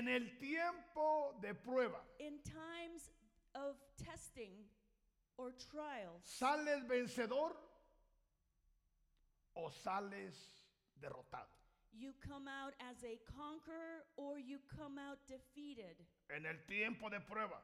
[0.00, 3.10] En el tiempo de prueba, In times
[3.54, 4.64] of testing
[5.36, 7.52] or trials, ¿sales vencedor
[9.54, 10.64] o sales
[10.98, 11.50] derrotado?
[11.92, 15.96] you come out as a conqueror or you come out defeated.
[16.34, 17.58] En el tiempo de prueba,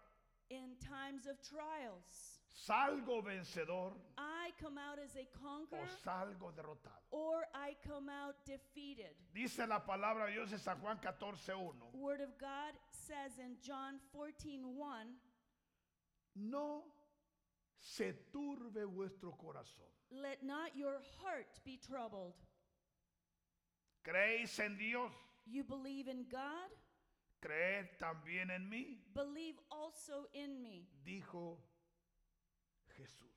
[0.50, 7.02] In times of trials, ¿salgo vencedor I come out as a o conqueror salgo derrotado?
[7.10, 9.14] or I come out defeated.
[9.32, 11.92] Dice la palabra de Dios en San Juan 14:1.
[11.94, 15.14] Word of God says in John 14:1,
[16.36, 16.84] No
[17.78, 19.88] se turbe vuestro corazón.
[20.10, 22.34] "Let not your heart be troubled.
[24.04, 25.12] Creéis en Dios,
[25.46, 26.70] You believe in God,
[27.40, 31.58] creed también en mí, believe also in me," dijo
[32.96, 33.30] Jesús.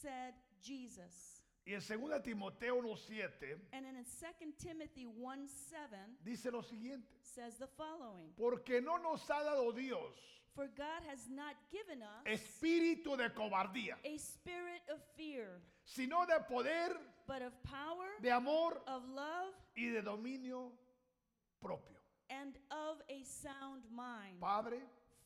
[0.00, 1.42] said Jesus.
[1.66, 7.58] Y en 2 Timoteo 1:7 And in 2 Timothy 1 7 dice lo siguiente: says
[7.58, 10.14] the following Porque no nos ha dado Dios
[10.54, 16.40] For God has not given us espíritu de cobardía, a spirit of fear, sino de
[16.48, 20.72] poder, but of power, de amor of love, y de dominio
[21.60, 21.98] propio.
[22.30, 24.40] and of a sound mind.
[24.40, 24.80] Padre,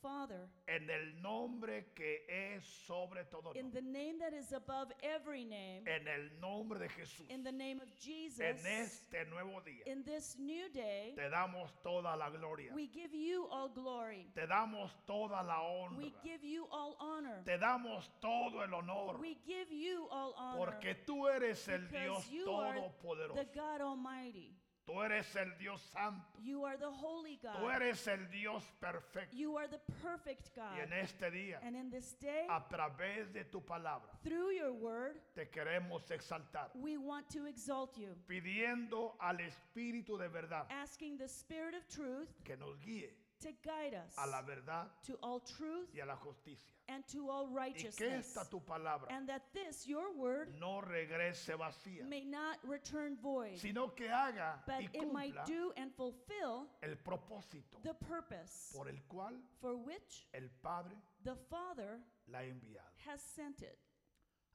[0.04, 4.92] Father, en el nombre que es sobre todo in nombre, the name that is above
[5.02, 9.62] every name, en el nombre de Jesús, in the name of en Jesus, este nuevo
[9.62, 14.26] día, in this new day, te damos toda la gloria, we give you all glory.
[14.34, 15.62] te damos toda la
[15.96, 17.42] We honra, give you all honor.
[17.46, 20.58] te damos todo el honor, We give you all honor.
[20.66, 24.54] porque tú eres el Dios Because you are the todopoderoso, God Almighty.
[24.86, 27.70] Tú eres el Dios santo, You are the holy tú God.
[27.74, 29.34] eres el Dios perfecto.
[29.36, 30.98] You are the perfect Y en God.
[30.98, 35.46] este día, And in this day, a través de tu palabra, through your word, te
[35.48, 41.74] queremos exaltar, we want to exalt you, pidiendo al Espíritu de verdad asking the Spirit
[41.74, 43.10] of truth que nos guíe
[43.44, 46.72] to guide us a la verdad to all truth y a la justicia.
[46.88, 48.26] and to all Y que righteousness.
[48.36, 53.58] esta tu palabra And that this, your word, no regrese vacía, may not return void,
[53.58, 58.88] sino que haga y but it might do and fulfill el propósito the purpose por
[58.88, 62.88] el cual for which el Padre the Father la ha enviado.
[63.06, 63.78] has sent it.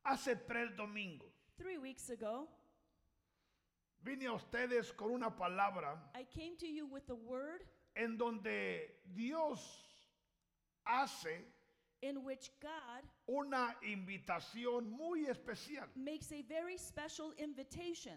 [0.06, 2.48] Hace tres domingos Three weeks ago,
[4.04, 7.64] vine a ustedes con una palabra I came to you with a word
[8.00, 9.60] en donde Dios
[10.86, 11.46] hace
[12.02, 18.14] in which God una invitación muy especial makes a very special invitation,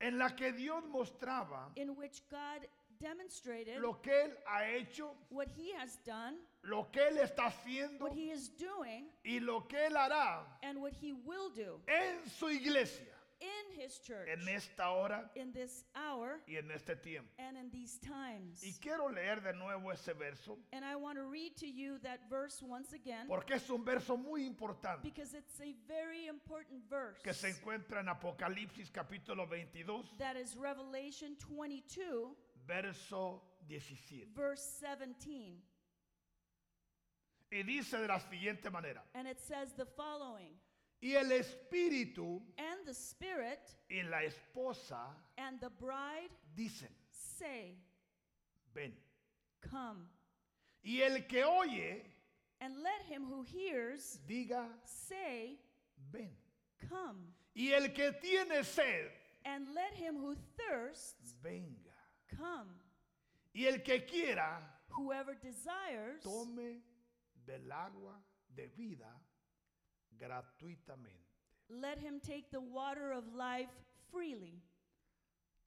[0.00, 2.66] en la que Dios mostraba in which God
[3.00, 6.34] demonstrated lo que Él ha hecho, what He has done,
[6.64, 10.80] lo que Él está haciendo what He is doing, y lo que Él hará and
[10.82, 15.84] what He will do en su iglesia in His church en esta hora in this
[15.94, 17.28] hour y en este tiempo.
[17.38, 18.78] and in these Y times.
[18.80, 22.60] quiero leer de nuevo ese verso And I want to read to you that verse
[22.62, 27.20] once again porque es un verso muy importante because it's a very important verse.
[27.22, 32.34] que se encuentra en Apocalipsis capítulo 22, That is Revelation 22,
[32.66, 34.34] verso 17.
[34.34, 35.62] verse 17.
[37.50, 40.52] Y dice de la siguiente manera, And it says the following
[41.00, 43.60] y el espíritu And the Spirit
[43.90, 45.00] y la esposa
[45.36, 47.76] and the bride dicen, say,
[48.74, 48.92] ven.
[49.60, 50.08] Come.
[50.82, 52.02] Y el que oye,
[52.60, 55.58] And let him who hears diga, say,
[56.10, 56.30] ven.
[56.88, 57.32] Come.
[57.54, 59.10] Y el que tiene sed,
[59.44, 61.94] And let him who thirsts venga.
[62.36, 62.68] come.
[63.54, 64.58] Y el que quiera,
[64.90, 66.80] Whoever desires tome
[67.46, 68.14] del agua
[68.56, 69.06] de vida
[70.18, 71.26] gratuitamente.
[71.70, 73.70] Let him take the water of life
[74.10, 74.62] freely.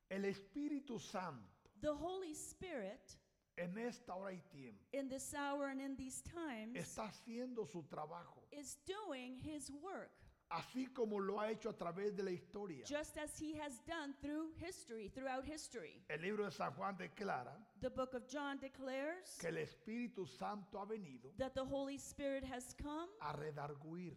[0.09, 1.47] El Espíritu Santo
[1.81, 3.17] The Holy Spirit,
[3.57, 7.83] en esta hora y tiempo in this hour and in these times, está haciendo su
[7.83, 10.11] trabajo, is doing his work,
[10.51, 12.83] así como lo ha hecho a través de la historia.
[12.85, 16.03] just as he has done through history, throughout history.
[16.09, 20.77] El libro de San Juan declara The book of John declares que el Espíritu Santo
[20.79, 24.15] ha venido that the Holy Spirit has come a redarguir,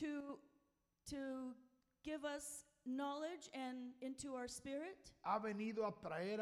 [0.00, 0.38] to,
[1.10, 1.54] to
[2.02, 5.10] give us knowledge and into our spirit.
[5.22, 6.38] ha venido a traer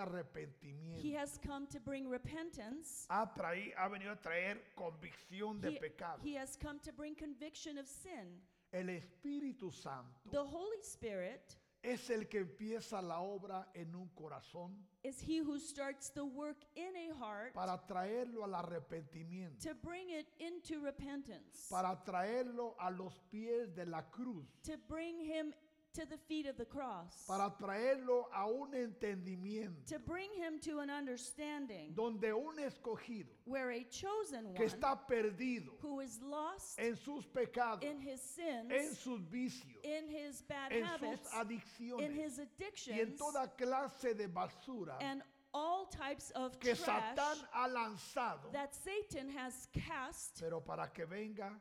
[0.97, 3.07] He has come to bring repentance.
[3.09, 6.19] ha, traí- ha venido a traer convicción de He, pecado.
[6.23, 8.41] he has come to bring conviction of sin.
[8.73, 14.87] El Espíritu Santo The Holy Spirit es el que empieza la obra en un corazón
[15.03, 20.09] is he who starts the work in a heart para traerlo al arrepentimiento, to bring
[20.11, 25.53] it into repentance, para traerlo a los pies de la cruz, to bring him
[25.93, 30.81] to the feet of the cross, para traerlo a un entendimiento to bring him to
[30.81, 36.79] an understanding donde un escogido where a chosen que one está perdido who is lost
[36.79, 41.33] en sus pecados, in his sins, en sus vicios, in his bad en habits, sus
[41.33, 45.23] in adicciones his y en addictions, toda clase de basura and
[45.55, 51.05] all types of que trash Satán ha lanzado, that Satan has cast pero para que
[51.05, 51.53] venga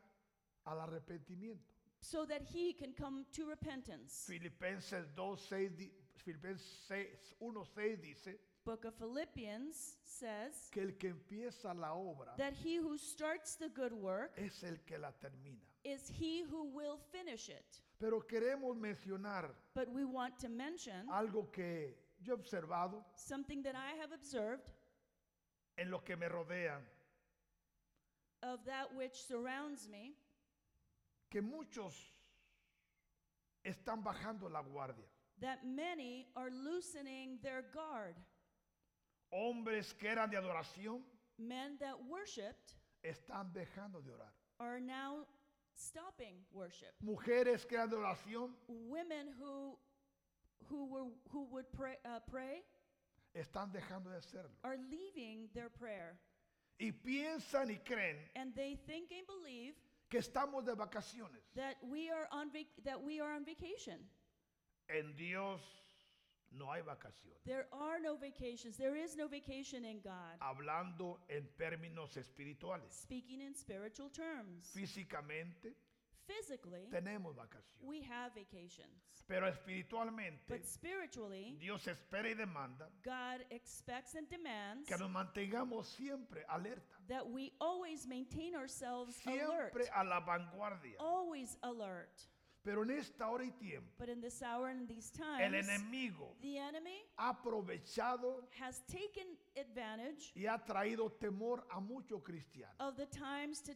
[0.65, 1.70] al arrepentimiento.
[2.01, 4.25] So that he can come to repentance.
[4.27, 10.91] Filipenses 2, 6, di- Filipenses 6, 1, 6 dice Book of Philippians says que el
[10.99, 15.09] que empieza la obra that he who starts the good work es el que la
[15.19, 15.61] termina.
[15.83, 17.81] is he who will finish it.
[17.99, 23.75] Pero queremos mencionar But we want to mention algo que yo he observado something that
[23.75, 24.71] I have observed
[25.79, 26.77] en lo que me rodea,
[28.43, 30.13] of that which surrounds me,
[31.31, 31.95] que muchos
[33.63, 35.05] están bajando la guardia.
[35.39, 38.15] that many are loosening their guard.
[39.31, 41.01] Hombres que eran de adoración
[41.39, 44.31] Men that worshiped están dejando de orar.
[44.59, 45.25] are now
[45.73, 46.93] stopping worship.
[47.03, 49.77] Mujeres que eran de oración Women who
[50.69, 52.61] who were who would pray, uh, pray
[53.33, 54.51] están dejando de hacerlo.
[54.63, 56.19] are leaving their prayer,
[56.79, 59.73] Y piensan y creen and they think and believe
[60.11, 61.41] que estamos de vacaciones.
[61.55, 63.97] that we are on vac- that we are on vacation.
[64.89, 65.61] En Dios
[66.51, 67.41] no hay vacaciones.
[67.45, 68.75] There are no vacations.
[68.77, 70.37] There is no vacation in God.
[70.41, 72.91] Hablando en términos espirituales.
[72.91, 75.73] Speaking in spiritual terms, Físicamente
[76.39, 77.81] physically tenemos vacaciones.
[77.81, 84.87] we have vacations, Pero espiritualmente but spiritually, Dios espera y demanda God expects and demands
[84.87, 86.95] que nos mantengamos siempre alerta.
[87.07, 90.95] that we always maintain ourselves alert, Siempre a la vanguardia.
[90.99, 92.27] always alert.
[92.63, 96.35] Pero en esta hora y tiempo, But in this hour and these el times, enemigo
[96.41, 99.25] the enemy ha aprovechado has taken
[99.57, 102.75] advantage y ha traído temor a muchos cristianos.
[102.79, 103.73] of the times to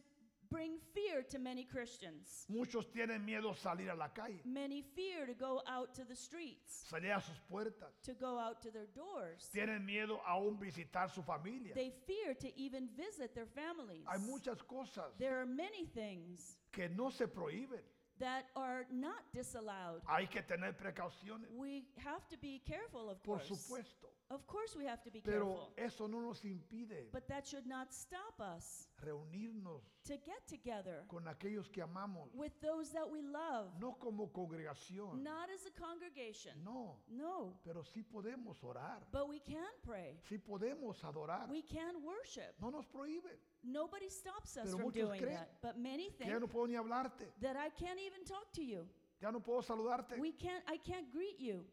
[0.50, 2.44] bring fear to many Christians.
[2.48, 6.84] Muchos tienen miedo salir a la calle, Many fear to go out to the streets,
[6.90, 8.00] salir a sus puertas.
[8.04, 9.48] to go out to their doors.
[9.54, 11.74] Tienen miedo aún visitar su familia.
[11.74, 14.04] They fear to even visit their families.
[14.10, 17.80] Hay muchas cosas There are many things que no se prohíben.
[18.18, 20.00] that are not disallowed.
[20.08, 23.48] Hay que tener precauciones, We have to be careful, of por course.
[23.48, 24.08] supuesto.
[24.28, 25.72] Of course, we have to be Pero careful.
[25.76, 31.28] eso no nos impide But that should not stop us reunirnos to get together con
[31.28, 36.52] aquellos que amamos, with those that we love, no como congregación, not as a congregation.
[36.64, 40.18] no, No, pero sí podemos orar, but we can pray.
[40.28, 42.54] sí podemos adorar, We can worship.
[42.60, 43.38] no nos prohíben.
[43.62, 45.60] Nobody stops us Pero from muchos doing creen that.
[45.62, 48.62] But many Que think ya no puedo ni hablarte, that I can't even talk to
[48.62, 48.88] you.
[49.20, 50.18] ya no puedo saludarte.
[50.18, 51.64] We can't I can't greet you.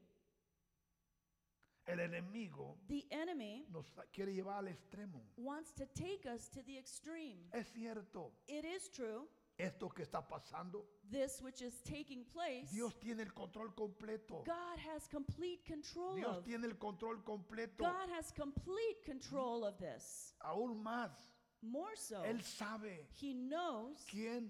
[1.86, 5.22] El enemigo The enemy nos quiere llevar al extremo.
[5.38, 7.50] wants to take us to the extreme.
[7.52, 9.28] Es cierto, It is true,
[9.58, 14.44] esto que está pasando, this which is taking place, Dios tiene el control completo.
[14.46, 16.46] God has complete control Dios of.
[16.46, 17.84] tiene el control completo.
[17.84, 20.34] God has complete control of this.
[20.42, 21.12] Aún más,
[21.62, 24.50] More so, Él sabe he knows quién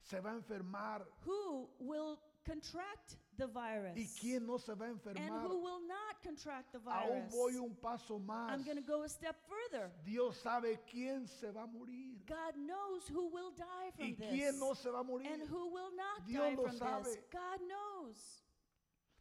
[0.00, 4.88] se va a enfermar who will contract the virus y quién no se va a
[4.88, 5.42] and enfermar.
[5.42, 7.32] who will not contract the Aún virus.
[7.34, 8.50] voy un paso más.
[8.52, 9.90] I'm going to go a step further.
[10.04, 14.58] Dios sabe quién se va a morir God knows who will die from y this
[14.58, 15.26] no se va a morir.
[15.32, 16.78] and who will not Dios die lo from this.
[16.78, 17.18] sabe.
[17.32, 18.42] God knows.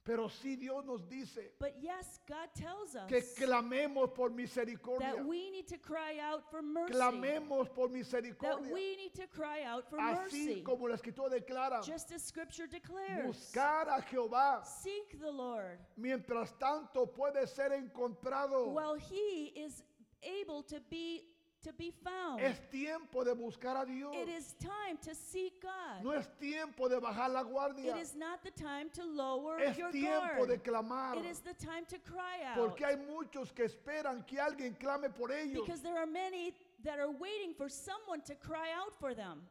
[0.05, 5.15] Pero sí Dios nos dice But yes, God tells us que clamemos por misericordia.
[5.15, 6.93] that we need to cry out for mercy.
[6.93, 8.71] Clamemos por That misericordia.
[8.71, 10.61] we need to cry out for Así mercy.
[10.63, 13.25] como la escritura declara, Just as scripture declares.
[13.25, 18.73] buscar a Jehová Seek the Lord mientras tanto puede ser encontrado.
[18.73, 19.81] while he is
[20.21, 21.23] able to be
[21.65, 22.41] to be found.
[22.41, 24.13] Es tiempo de buscar a Dios.
[24.15, 26.03] It is time to seek God.
[26.03, 27.95] No es tiempo de bajar la guardia.
[27.95, 30.49] It is not the time to lower Es your tiempo guard.
[30.49, 31.17] de clamar.
[31.17, 32.57] It is the time to cry out.
[32.57, 35.65] Porque hay muchos que esperan que alguien clame por ellos.
[35.65, 36.53] Because there are many
[36.83, 39.41] that are waiting for someone to cry out for them.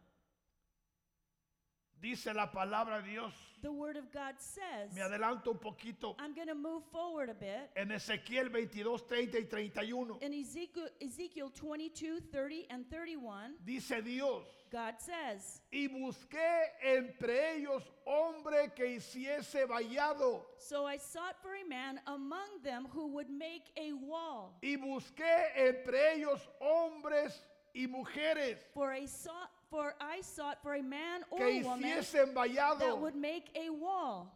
[2.01, 3.33] Dice la palabra de Dios.
[3.63, 6.17] The word of God says, Me adelanto un poquito.
[6.19, 7.71] I'm going to move forward a bit.
[7.77, 10.19] En Ezequiel 22, 30 y 31.
[10.21, 14.45] In Ezekiel, Ezekiel 22, 30, and 31, Dice Dios.
[14.71, 20.45] God says, Y busqué entre ellos hombre que hiciese vallado.
[20.59, 24.59] So I sought for a man among them who would make a wall.
[24.63, 27.41] Y busqué entre ellos hombres
[27.75, 31.83] y mujeres For, a sought, for I sought for a man or que a woman
[31.83, 33.01] hiciesen that vallado.
[33.01, 34.33] would make a wall.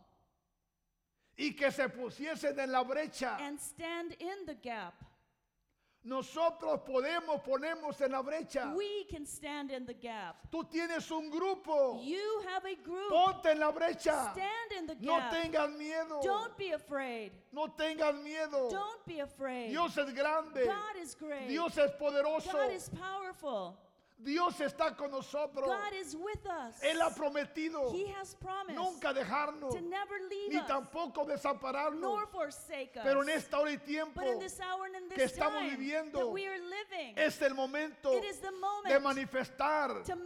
[1.38, 3.38] y que se pusiesen en la brecha.
[3.40, 4.95] and stand in the gap.
[6.04, 8.75] Nosotros podemos ponernos en la brecha.
[8.75, 10.37] We can stand in the gap.
[10.50, 12.00] Tú tienes un grupo.
[12.02, 13.11] You have a group.
[13.11, 14.33] Ponte en la brecha.
[14.33, 15.33] Stand in the No gap.
[15.33, 16.23] tengas miedo.
[16.23, 17.30] Don't be afraid.
[17.52, 18.71] No tengas miedo.
[18.71, 19.71] Don't be afraid.
[19.71, 20.64] Dios es grande.
[20.64, 21.49] God is great.
[21.49, 22.52] Dios es poderoso.
[22.52, 23.76] God is powerful.
[24.20, 25.64] Dios está con nosotros.
[25.64, 26.82] God is with us.
[26.82, 32.00] Él ha prometido He has promised nunca dejarnos to never leave ni us tampoco desampararnos.
[32.00, 33.04] nor forsake us.
[33.04, 35.60] Pero en esta hora y tiempo but in this hour and in que this estamos
[35.60, 40.02] time viviendo, that we are living, es el momento it is the moment de manifestar
[40.02, 40.16] to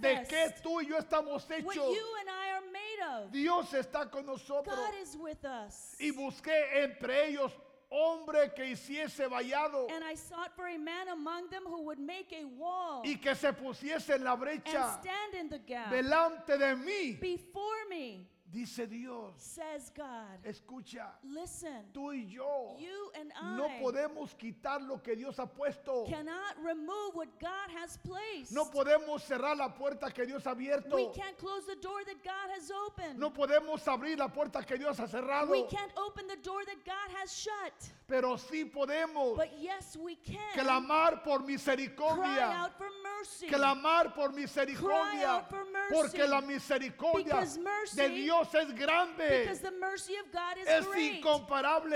[0.00, 1.94] de manifest qué tú y yo estamos what hechos.
[1.94, 3.32] you and I are made of.
[3.32, 4.74] Dios está con nosotros.
[4.74, 5.94] God is with us.
[6.00, 7.52] Y busqué entre ellos
[7.92, 12.32] hombre que hiciese vallado And I sought for a man among them who would make
[12.32, 16.56] a wall y que se pusiese en la and brecha stand in the gap delante
[16.58, 17.20] de mí.
[17.20, 20.44] before me, Dice Dios, says God.
[20.44, 25.46] escucha, Listen, tú y yo you and no I podemos quitar lo que Dios ha
[25.46, 26.04] puesto.
[26.06, 28.52] cannot remove what God has placed.
[28.52, 30.94] No podemos cerrar la puerta que Dios ha abierto.
[30.94, 33.18] We can't close the door that God has opened.
[33.18, 35.48] No podemos abrir la puerta que Dios ha cerrado.
[35.50, 37.72] We can't open the door that God has shut.
[38.06, 42.52] Pero sí podemos But yes, we can clamar por cry misericordia.
[42.64, 42.88] out for
[43.22, 43.46] mercy.
[43.46, 45.36] Clamar por misericordia.
[45.36, 45.94] out for mercy.
[45.94, 49.40] Porque la misericordia mercy- de Dios es grande.
[49.44, 51.90] because the mercy of God is Es incomparable.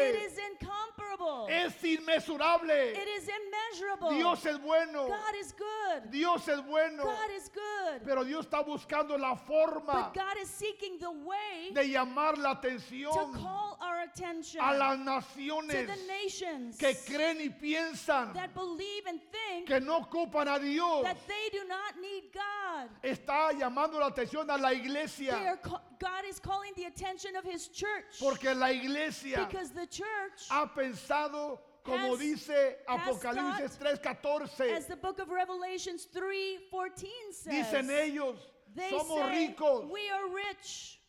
[1.16, 1.46] It is incomparable.
[1.48, 2.92] Es inmesurable.
[2.92, 4.10] it is immeasurable.
[4.10, 5.08] Dios es bueno.
[5.08, 6.10] God is good.
[6.10, 7.04] Dios es bueno.
[7.04, 8.02] God is good.
[8.04, 12.54] Pero Dios está buscando la forma but God is seeking the way de llamar la
[12.54, 18.32] to atención call our attention a las to naciones the nations que creen y piensan
[18.34, 21.02] that believe and think que no ocupan a Dios.
[21.04, 22.88] that they do not need God.
[23.02, 25.58] Está llamando la atención a la They iglesia are
[25.98, 28.18] God is calling the attention of His church.
[28.20, 34.96] Porque la iglesia because the church, ha pensado como has- dice has Apocalipsis as the
[34.96, 38.36] book of Revelations 3:14 says, dicen ellos
[38.74, 41.00] they somos say, ricos we are rich,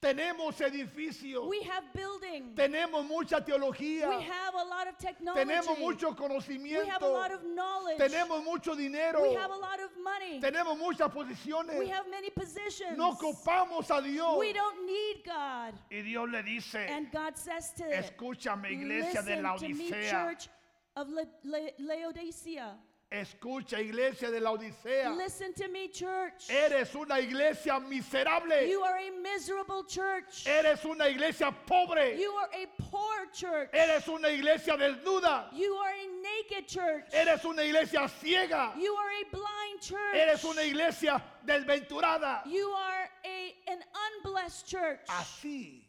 [0.00, 1.48] tenemos edificios.
[1.48, 4.08] We have buildings, tenemos mucha teología.
[4.08, 7.98] We have a lot of technology, tenemos mucho we conocimiento have a lot of knowledge,
[7.98, 9.22] tenemos mucho dinero.
[9.22, 11.78] We have a lot of money, tenemos muchas posiciones.
[11.78, 12.96] We have many positions.
[12.96, 14.38] no ocupamos a Dios.
[14.38, 15.74] We don't need God.
[15.90, 20.10] y Dios le dice And God says to escúchame iglesia de la Odisea.
[20.10, 20.48] church
[20.96, 22.76] of La- La- Laodicea.
[23.10, 26.50] Escucha iglesia de la Odisea Listen to me, church.
[26.50, 30.46] eres una iglesia miserable You are a miserable church.
[30.46, 33.70] eres una iglesia pobre You are a poor church.
[33.72, 37.04] eres una iglesia desnuda You are a naked church.
[37.12, 40.14] eres una iglesia ciega You are a blind church.
[40.14, 43.78] eres una iglesia desventurada You are a, an
[44.22, 45.00] unblessed church.
[45.08, 45.82] así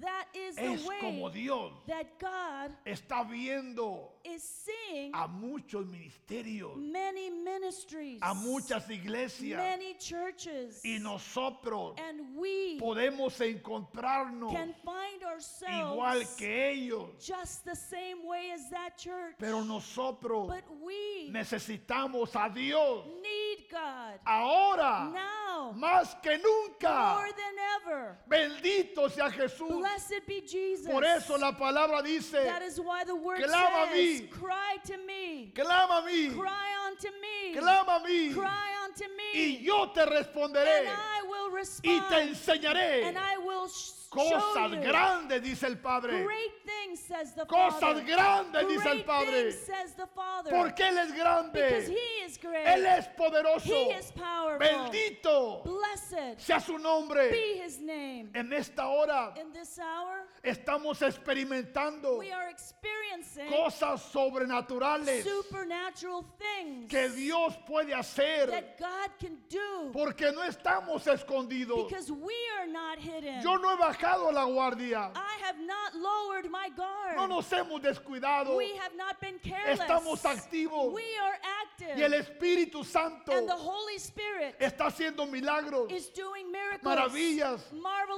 [0.00, 5.86] That is es the way como Dios that God está viendo is seeing a muchos
[5.86, 9.56] ministerios many ministries, a muchas iglesias.
[9.56, 17.08] many churches, y nosotros and we podemos encontrarnos can find ourselves igual que ellos.
[17.24, 19.34] just the same way as that church.
[19.38, 23.04] pero nosotros but we necesitamos a Dios.
[23.22, 24.18] need God.
[24.26, 25.43] Ahora now
[25.74, 27.14] más que nunca.
[27.16, 28.18] More than ever.
[28.26, 29.80] bendito sea Jesús.
[29.80, 30.86] Blessed be Jesus.
[30.86, 34.30] por eso la palabra dice that is why the word clama a says, mí.
[34.30, 39.32] cry to me, clama a mí cry unto me, clama a mí cry unto me,
[39.34, 43.68] y yo te responderé and I will y respond, te enseñaré and I will
[44.14, 46.22] cosas grandes dice el Padre.
[46.22, 48.02] Great things, says the cosas Father.
[48.04, 50.50] grandes dice el Padre things, says the Father.
[50.50, 52.66] porque Él es because grande He is great.
[52.66, 54.58] Él es poderoso He is powerful.
[54.58, 58.30] bendito Blessed sea su nombre be His name.
[58.34, 66.88] en esta hora In this hour, estamos experimentando we are experiencing cosas sobrenaturales supernatural things
[66.90, 71.88] que Dios puede hacer that God can do porque no estamos escondidos.
[71.88, 73.42] because we are not hidden.
[73.42, 75.10] Yo no he bajado la guardia.
[75.14, 76.83] I have not lowered my guard.
[77.16, 78.56] No nos hemos descuidado.
[78.56, 79.80] we have not been careless.
[79.80, 80.92] Estamos activos.
[80.92, 81.96] We are active.
[81.96, 85.90] Y el Espíritu Santo and the Holy Spirit está haciendo milagros.
[85.90, 87.60] is doing miracles, maravillas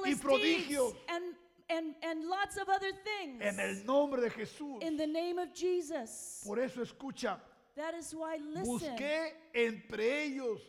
[0.05, 0.95] y prodigios.
[1.09, 1.35] and,
[1.69, 3.43] and, and lots of other things.
[3.43, 4.83] En el nombre de Jesús.
[4.83, 6.43] in the name of Jesus.
[6.47, 7.39] Por eso escucha.
[7.77, 8.65] that is why listen.
[8.65, 10.61] Busqué entre ellos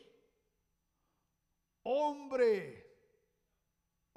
[1.87, 2.86] hombre,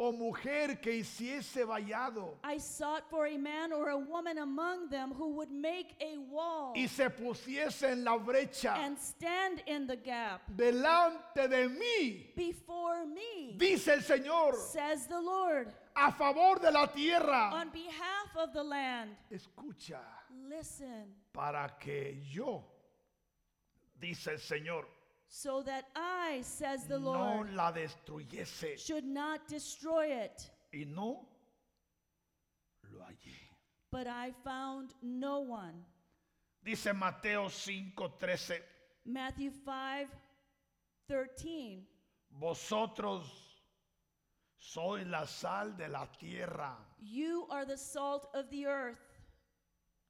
[0.02, 5.12] o mujer que hiciese vallado I sought for a man or a woman among them
[5.12, 9.96] who would make a wall y se pusiese en la brecha and stand in the
[9.96, 16.70] gap delante de mí, before me, dice el Señor, says the Lord, a favor de
[16.70, 17.50] la tierra.
[17.52, 19.10] on behalf of the land.
[19.30, 20.00] Escucha,
[20.48, 22.64] Listen, para que yo,
[24.00, 24.86] dice el Señor,
[25.32, 30.50] so that I, says the no Lord, la destruyese should not destroy it.
[30.72, 31.26] y no
[32.92, 33.36] lo hallé.
[33.92, 35.84] But I found no one.
[36.64, 38.60] Dice Mateo 5:13,
[39.06, 40.08] Matthew 5
[41.08, 41.86] 13.
[42.38, 43.24] vosotros
[44.58, 46.76] sois la sal de la tierra.
[47.00, 49.09] You are the salt of the earth.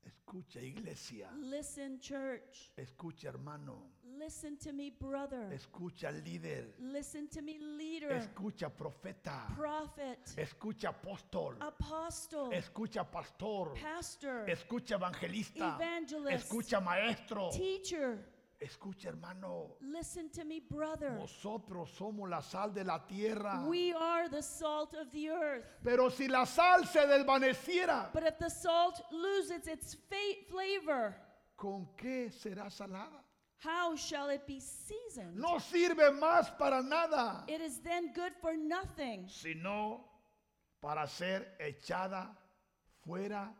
[0.04, 2.70] Escucha iglesia, Listen, church.
[2.76, 3.82] escucha hermano,
[4.18, 5.52] Listen to me, brother.
[5.52, 14.48] escucha líder, Listen to me, leader, escucha profeta, prophet, escucha apóstol, apostle, escucha pastor, pastor,
[14.48, 18.18] escucha evangelista, evangelist, escucha maestro, teacher.
[18.60, 19.76] Escucha hermano.
[19.80, 21.12] Listen to me, brother.
[21.18, 23.64] Nosotros somos la sal de la tierra.
[23.68, 25.64] We are the salt of the earth.
[25.82, 31.14] Pero si la sal se desvaneciera, But if the salt loses its fa- flavor,
[31.56, 33.24] ¿con qué será salada?
[33.62, 35.36] how shall it be seasoned?
[35.36, 40.00] No sirve más para nada, It is then good for nothing, sino
[40.80, 42.28] para ser echada
[43.04, 43.52] fuera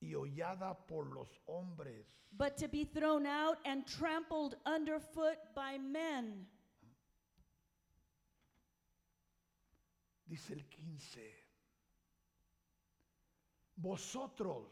[0.00, 2.06] y hollada por los hombres.
[2.32, 6.46] but to be thrown out and trampled underfoot by men.
[10.28, 11.20] Dice el 15.
[13.76, 14.68] Vosotros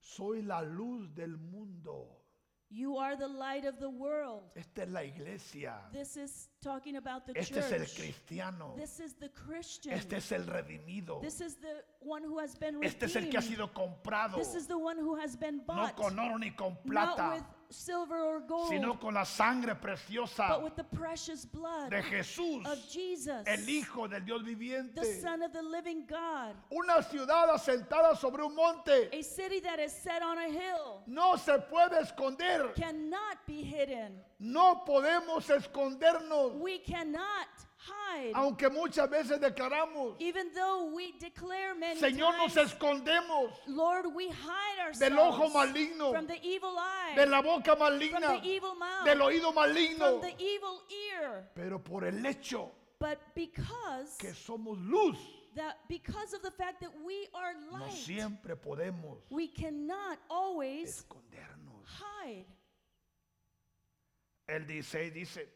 [0.00, 2.21] sois la luz del mundo.
[2.74, 4.44] You are the light of the world.
[4.56, 5.74] Esta es la iglesia.
[5.92, 7.96] This is talking about the Este es el church.
[7.96, 8.72] cristiano.
[8.78, 9.92] This is the Christian.
[9.92, 11.20] Este es el redimido.
[11.20, 13.58] This is the one who has been Este es el que ha redeemed.
[13.58, 14.38] sido comprado.
[14.38, 15.96] This is the one who has been No bought.
[15.96, 20.62] con oro ni con not with silver or gold, sino con la sangre preciosa but
[20.62, 25.20] with the precious blood de Jesús, of Jesus, el Hijo del Dios the viviente.
[25.20, 26.54] Son of the living God.
[26.70, 31.36] Una ciudad asentada sobre un monte A city that is set on a hill no
[31.36, 32.74] se puede esconder.
[32.74, 34.20] cannot be hidden.
[34.38, 37.48] No podemos escondernos, We cannot
[37.86, 38.32] hide.
[38.34, 44.28] aunque muchas veces declaramos, Even though we declare many Señor, nos times, escondemos Lord, we
[44.28, 48.46] hide del ojo ourselves maligno, from the evil eye, de la boca from maligna, the
[48.48, 51.48] evil mouth, del oído from maligno, the evil ear.
[51.54, 55.16] pero por el hecho But because que somos luz,
[55.56, 61.04] that because of the fact that we are no light, siempre podemos we cannot always
[61.04, 61.84] escondernos.
[61.86, 62.46] hide.
[64.48, 65.48] El 16 dice,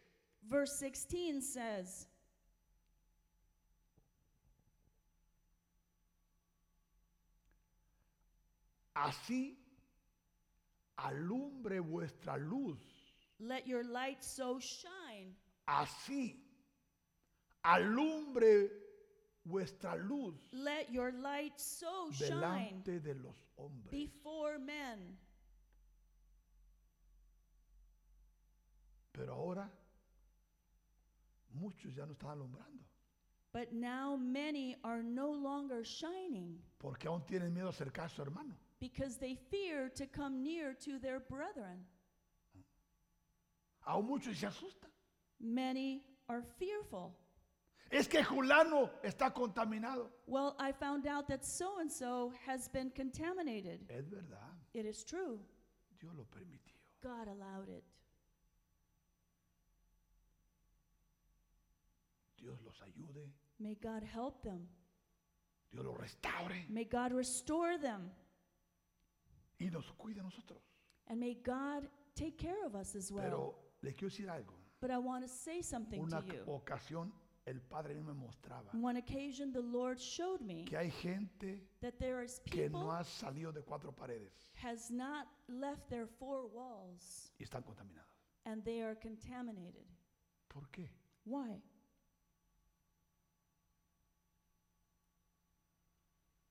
[0.49, 2.07] Verse 16 says,
[8.97, 9.59] así
[10.97, 12.79] alumbre vuestra luz,
[13.39, 15.37] Let your light so shine,
[15.69, 16.43] así
[17.63, 18.71] alumbre
[19.45, 23.91] vuestra luz let your light so shine delante de los hombres.
[23.91, 25.19] before men.
[29.13, 29.71] Pero ahora
[31.51, 32.85] muchos ya no están alumbrando,
[33.53, 38.23] But now many are no longer shining porque aún tienen miedo a acercar a su
[38.23, 38.57] hermano.
[38.87, 41.79] Because they fear to come near to their brethren.
[43.89, 44.91] Aún muchos se asustan.
[45.41, 47.15] Many are fearful.
[47.91, 50.09] Es que Julano está contaminado.
[50.27, 53.81] Well, I found out that so and so has been contaminated.
[53.89, 55.39] Es verdad, It is true.
[56.01, 56.75] Dios lo permitió.
[57.03, 57.85] God allowed it.
[62.41, 64.69] Dios los ayude, May God help them.
[65.73, 68.11] Dios los restaure May God restore them.
[69.59, 70.61] Y nos cuide a nosotros.
[71.09, 73.23] And may God take care of us as well.
[73.25, 74.55] Pero le quiero decir algo.
[74.81, 76.43] but I want to say something Una to you.
[76.47, 77.13] ocasión
[77.47, 81.99] el Padre me mostraba On one occasion, the Lord showed me que hay gente that
[81.99, 86.47] there is que people no ha salido de cuatro paredes has not left their four
[86.47, 88.11] walls y están contaminados.
[88.47, 89.87] and they are contaminated.
[90.49, 90.89] ¿Por qué?
[91.25, 91.63] Why?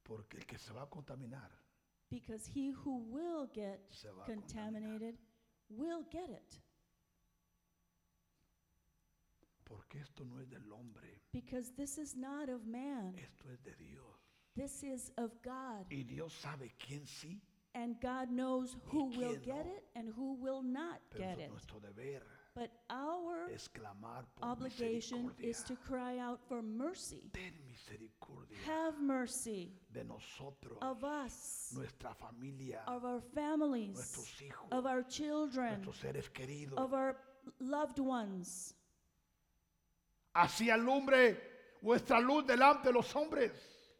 [0.03, 1.49] Porque el que se va a contaminar
[2.15, 3.81] Because he who will get
[4.25, 5.15] contaminated
[5.69, 6.61] will get it.
[9.65, 13.75] Porque esto no es del hombre, Because this is not of man, esto es de
[13.75, 14.15] Dios.
[14.55, 15.85] this is of God.
[15.91, 17.41] Y Dios sabe quién sí,
[17.73, 21.51] And God knows who will quién get it and who will not pero get it.
[22.55, 23.49] But our
[24.39, 27.29] por obligation is to cry out for mercy.
[27.33, 34.71] Ten misericordia Have mercy de nosotros, of us, nuestra familia, of our families, nuestros hijos,
[34.71, 36.77] of our children, nuestros seres queridos.
[36.77, 37.17] of our
[37.59, 38.73] loved ones.
[40.33, 41.37] Así alumbre
[41.81, 43.51] vuestra luz delante de los hombres,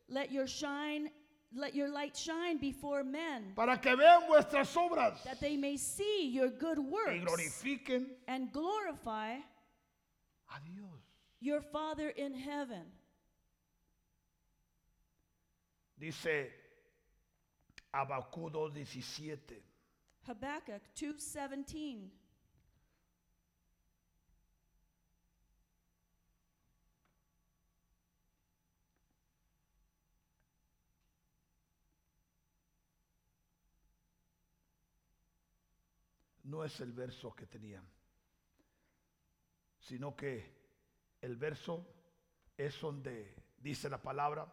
[0.07, 1.11] Let your shine,
[1.55, 6.29] let your light shine before men, para que vean vuestras obras that they may see
[6.29, 11.01] your good y works glorifiquen and glorify a Dios.
[11.39, 12.83] your Father in heaven.
[15.99, 16.51] Dice
[17.93, 19.61] Habacuc 2:17.
[20.27, 22.09] Habakkuk 2:17.
[36.45, 37.81] No es el verso que tenía,
[39.79, 40.43] sino que
[41.21, 41.85] el verso
[42.57, 44.47] es donde dice la palabra,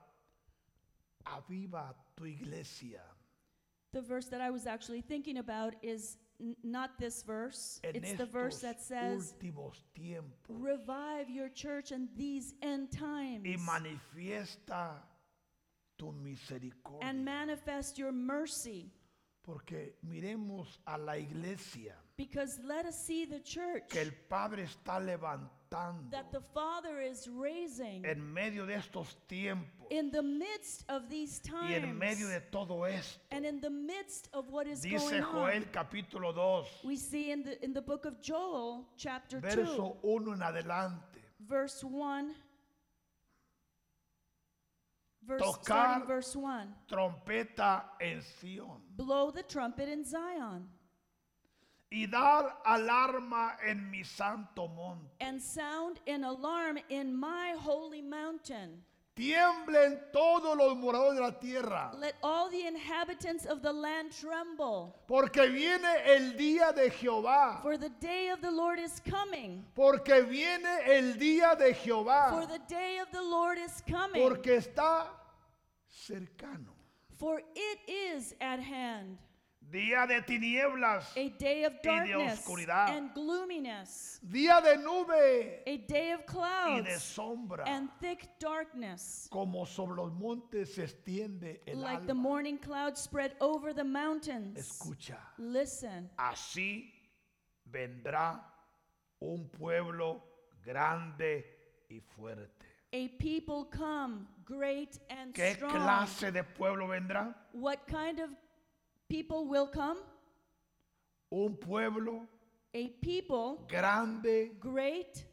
[1.25, 3.03] aviva tu iglesia
[3.93, 6.17] The verse that I was actually thinking about is
[6.65, 7.79] not this verse.
[7.85, 9.35] en It's the verse that says,
[10.49, 15.03] Revive your church in these end times y manifiesta
[15.99, 17.07] tu misericordia.
[17.07, 18.91] and manifest your mercy.
[19.45, 25.01] Porque miremos a la iglesia Because let us see the church que el Padre está
[25.05, 31.09] levantando that the Father is raising en medio de estos tiempos in the midst of
[31.09, 33.19] these y en medio times de todo esto.
[33.33, 35.65] and in the midst of what is Dice going Joel on.
[35.73, 40.33] capítulo 2, We see in the in the book of Joel, chapter 2, verso 1
[40.35, 41.19] en adelante.
[41.41, 42.33] verse 1.
[45.25, 46.75] Verse, Tocar- starting verse 1.
[46.89, 50.69] Trompeta en Sión Blow the trumpet in Zion
[51.93, 55.11] y dar alarma en mi santo monte.
[55.21, 58.83] and sound an alarm in my holy mountain.
[59.15, 64.95] Tiemblen todos los moradores de la tierra, Let all the inhabitants of the land tremble,
[65.07, 67.61] porque viene el día de Jehová.
[67.61, 69.67] for the day of the Lord is coming.
[69.75, 72.49] Porque viene el día de For Jehová.
[72.49, 74.23] the day of the Lord is coming.
[74.23, 75.09] Porque está
[75.91, 76.73] cercano.
[77.19, 79.19] For it is at hand.
[79.73, 82.91] Día de tinieblas, A day of de darkness oscuridad.
[82.91, 84.21] and gloominess.
[84.23, 87.65] día de nube A day of y de clouds sombra.
[87.67, 89.29] and thick darkness.
[89.33, 92.21] Como sobre los montes se extiende el Like the alma.
[92.23, 94.59] morning clouds spread over the mountains.
[94.59, 96.11] Escucha, Listen.
[96.19, 96.93] así
[97.65, 98.43] vendrá
[99.23, 100.23] un pueblo
[100.67, 101.47] grande
[101.89, 102.51] y fuerte.
[102.95, 105.73] A people come, great and ¿Qué strong.
[105.73, 107.35] clase de pueblo vendrá?
[107.55, 108.29] What kind of
[109.09, 109.99] people will come?
[111.31, 112.27] Un pueblo
[112.75, 115.25] A people grande great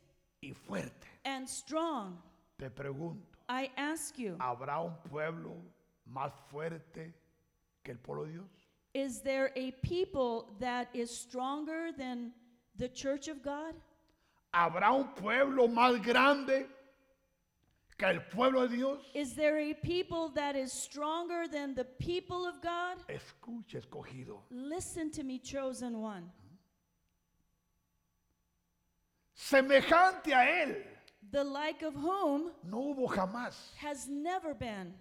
[0.44, 1.08] y fuerte.
[1.26, 2.18] and strong.
[2.58, 5.56] Te pregunto, I ask you, ¿habrá un pueblo
[6.06, 7.14] más fuerte
[7.84, 8.46] que el pueblo de Dios?
[8.94, 12.32] is there a people that is stronger than
[12.78, 13.74] the church of God?
[14.54, 16.66] ¿Habrá un pueblo más grande
[18.00, 19.00] que el pueblo de Dios?
[19.14, 22.98] Is there a people that is stronger than the people of God?
[23.10, 24.40] Escucha, escogido.
[24.50, 26.32] Listen to me, chosen one.
[29.36, 30.76] Semejante a él
[31.32, 33.54] The like of whom no hubo jamás.
[33.78, 34.94] has never been,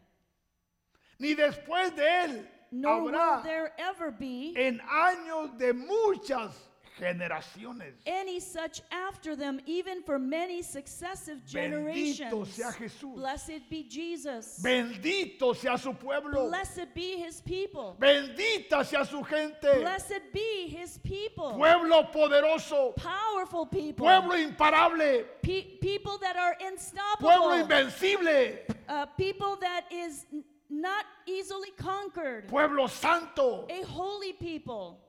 [1.18, 6.52] Ni después de él nor will habrá there ever be en años de muchas
[6.98, 7.94] generaciones.
[8.06, 12.32] any such after them, even for many successive generations.
[12.32, 13.14] Bendito sea Jesús.
[13.14, 14.61] Blessed be Jesus.
[14.62, 16.48] Bendito sea su pueblo.
[16.48, 17.96] Blessed be his people.
[17.98, 19.80] Bendita sea su gente.
[19.80, 21.54] Blessed be his people.
[21.54, 22.94] Pueblo poderoso.
[22.96, 24.06] Powerful people.
[24.06, 25.24] Pueblo imparable.
[25.42, 27.28] Pe- people that are unstoppable.
[27.28, 28.58] Pueblo invencible.
[28.88, 30.26] Uh, people that is
[30.70, 32.48] not easily conquered.
[32.48, 33.66] Pueblo santo.
[33.70, 35.00] A holy people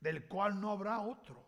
[0.00, 1.44] Del cual no habrá otro.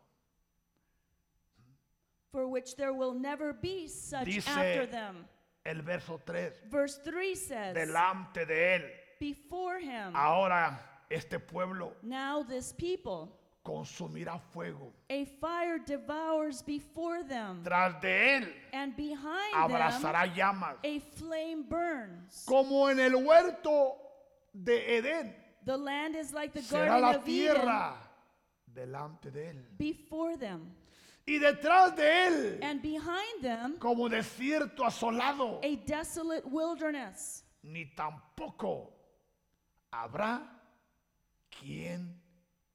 [2.33, 5.27] for which there will never be such Dice- after them.
[5.67, 6.53] El verso 3.
[6.71, 8.91] Verse 3 says, Delante de él.
[9.19, 10.79] Before him, Ahora
[11.11, 14.93] este pueblo now this people, consumirá fuego.
[15.11, 20.77] a fire devours before them, Tras de él and behind them abrazará llamas.
[20.85, 22.45] a flame burns.
[22.47, 23.97] Como en el huerto
[24.55, 25.35] de Edén.
[25.65, 27.97] The land is like the Será garden la of Eden tierra
[28.75, 29.69] delante de él.
[29.79, 30.75] before them,
[31.27, 37.45] Y detrás de él, and behind them como desierto asolado, a desolate wilderness.
[37.63, 38.93] ni tampoco
[39.91, 40.43] habrá
[41.51, 42.21] quien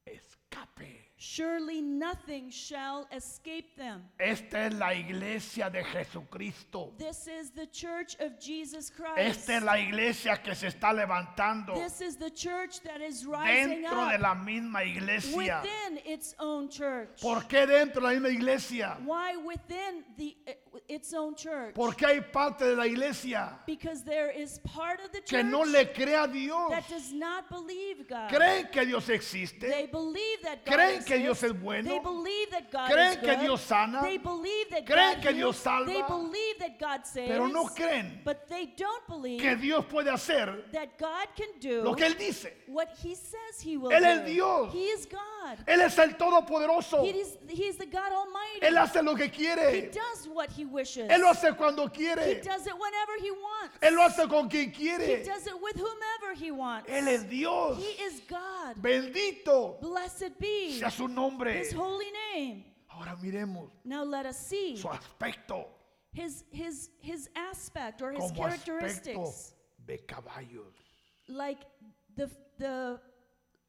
[0.05, 1.04] escape.
[1.17, 4.03] Surely nothing shall escape them.
[4.19, 6.91] Esta es la iglesia de Jesucristo.
[6.97, 9.17] This is the church of Jesus Christ.
[9.17, 13.81] Esta es la iglesia que se está levantando This is the church that is rising
[13.81, 15.61] dentro de up la misma iglesia.
[15.63, 17.21] within its own church.
[17.21, 18.97] ¿Por qué dentro de la misma iglesia?
[19.05, 20.51] Why within the uh,
[20.87, 21.73] its own church?
[21.75, 25.61] Porque hay parte de la iglesia Because there is part of the que church no
[25.63, 26.69] le cree a Dios.
[26.71, 28.29] that does not believe God.
[28.29, 29.61] Creen que Dios They existe.
[29.91, 31.55] believe that God Creen que Dios exists.
[31.55, 31.89] es bueno.
[31.89, 33.39] They believe that God Creen is que good.
[33.41, 34.01] Dios sana.
[34.01, 35.35] They believe that Creen God que heals.
[35.35, 35.85] Dios salva.
[35.91, 37.27] They believe that God saves.
[37.31, 41.83] Pero no creen But they don't believe que Dios puede hacer that God can do
[41.83, 42.47] lo que Él dice.
[42.67, 44.05] what He says He will Él do.
[44.07, 44.73] es Dios.
[44.73, 45.19] He is God.
[45.67, 47.03] Él es el Todopoderoso.
[47.03, 48.61] He is, he is the God Almighty.
[48.61, 49.91] Él hace lo que he quiere.
[49.91, 51.09] does what He wishes.
[51.09, 52.41] Él lo hace cuando he quiere.
[52.41, 53.77] does it whenever He wants.
[53.81, 55.23] Él lo hace con quien he quiere.
[55.23, 56.89] does it with whomever He wants.
[56.89, 57.77] Él es Dios.
[57.77, 58.75] He is God.
[58.81, 61.59] Bendito Blessed be sea su nombre.
[61.59, 62.65] His holy name.
[62.89, 65.65] Ahora miremos Now let us see su aspecto
[66.15, 69.53] his his his aspect or his como aspecto characteristics,
[69.85, 70.73] de caballos.
[71.27, 71.59] like
[72.15, 72.99] the the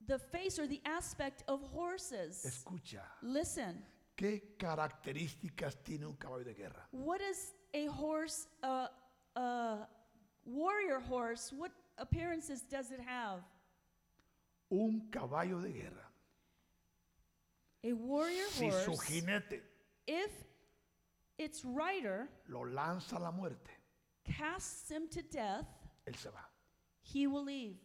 [0.06, 2.44] the face or the aspect of horses.
[2.44, 3.84] Escucha, Listen,
[4.16, 6.86] ¿qué características tiene un caballo de guerra?
[6.92, 8.46] what is a horse?
[8.62, 8.88] A
[9.36, 9.86] a
[10.44, 11.52] warrior horse.
[11.52, 13.40] What appearances does it have?
[14.70, 16.06] Un caballo de guerra.
[17.84, 19.06] A warrior Si su horse.
[19.20, 19.60] jinete
[20.06, 20.30] If
[21.38, 23.70] its rider lo lanza a la muerte,
[24.24, 25.66] casts him to death,
[26.06, 26.44] él se va.
[27.02, 27.76] he will leave.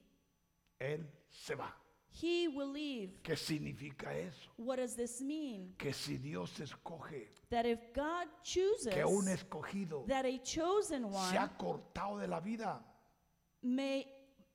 [0.79, 1.71] Él se va.
[2.13, 3.21] He will leave.
[3.23, 4.49] ¿Qué significa eso?
[4.57, 5.73] What does this mean?
[5.77, 11.17] Que si Dios escoge That if God chooses que un escogido that a chosen se
[11.17, 12.83] one ha cortado de la vida,
[13.63, 14.05] may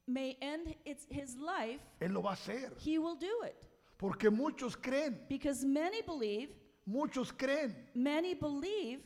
[0.07, 2.73] may end its, his life, Él lo va a hacer.
[2.79, 3.67] he will do it.
[3.99, 6.51] Porque muchos creen, Because many believe,
[6.87, 9.01] muchos creen many believe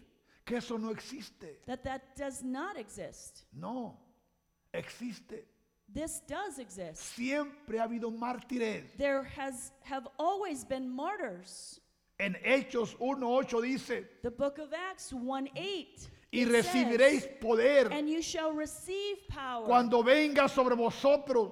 [0.44, 1.64] que eso no existe.
[1.66, 3.44] that that does not exist.
[3.52, 3.96] No,
[4.74, 5.44] existe.
[5.92, 7.02] This does exist.
[7.16, 8.96] Siempre ha habido mártires.
[8.96, 11.80] There has have always been martyrs.
[12.18, 16.10] En Hechos 1.8 dice, The book of Acts 1 8.
[16.32, 21.50] y recibiréis says, poder and you shall receive power cuando venga sobre vosotros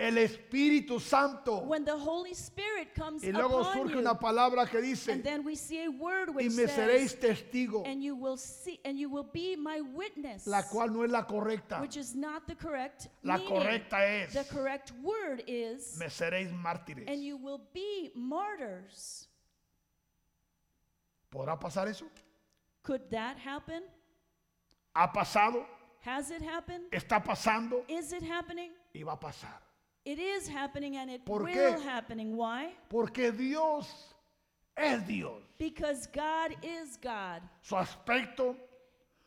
[0.00, 1.58] el Espíritu Santo.
[1.66, 3.98] when the Holy Spirit comes Y luego upon surge you.
[3.98, 7.20] una palabra que and dice, then we see a word y which me says, seréis
[7.20, 11.10] testigo, and you will see and you will be my witness la cual no es
[11.10, 11.80] la correcta.
[11.82, 13.52] which is not the correct La meaning.
[13.52, 17.04] correcta es, the correct word is me seréis mártires.
[17.06, 19.26] and you will be martyrs
[21.30, 22.06] ¿Podrá pasar eso?
[22.82, 23.82] could that happen
[24.96, 25.66] ¿Ha pasado?
[26.00, 27.84] has it happened ¿Está pasando?
[27.86, 29.60] is it happening Y va a pasar.
[30.04, 31.82] It is happening and it ¿Por will qué?
[31.84, 33.86] happening why Porque Dios
[34.76, 35.42] es Dios.
[35.58, 38.56] because God is God Su aspecto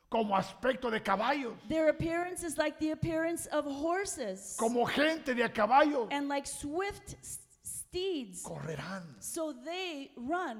[0.09, 5.43] como aspecto de caballos, their appearance is like the appearance of horses como gente de
[5.43, 9.03] a caballos, and like swift s- steeds correrán.
[9.19, 10.59] so they run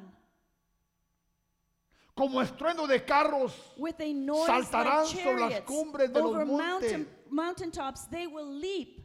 [2.15, 6.29] Como estruendo de carros, with a noise Saltarán like sobre las chariots cumbres de los
[6.29, 6.57] over montes.
[6.91, 8.99] mountain mountaintops they will leap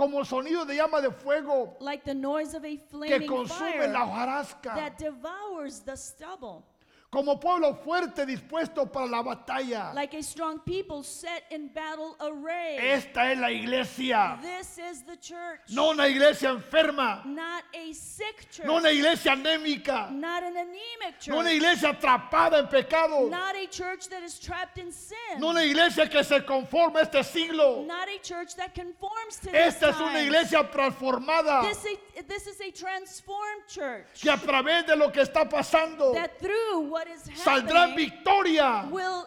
[0.00, 4.06] como sonido de llama de fuego like the noise of a que flaming consume la
[4.06, 6.64] fire hojarasca, that devours the stubble
[7.10, 9.92] como pueblo fuerte dispuesto para la batalla.
[9.94, 12.78] like a strong people set in battle array.
[12.78, 15.60] Esta es la iglesia, this is the church.
[15.70, 18.66] No una iglesia enferma, not a sick church.
[18.66, 23.56] No una iglesia anémica, not an anemic church no una iglesia atrapada en pecado, not
[23.56, 25.40] a church that is trapped in sin.
[25.40, 27.84] No una iglesia que se conforma a este siglo.
[27.86, 31.62] not a church that conforms to this Esta es una iglesia transformada.
[31.62, 31.86] This,
[32.28, 34.06] this is a transformed church.
[34.20, 38.10] Que a través de lo que está pasando that through what is saldrá en happening
[38.10, 38.88] victoria.
[38.90, 39.26] will,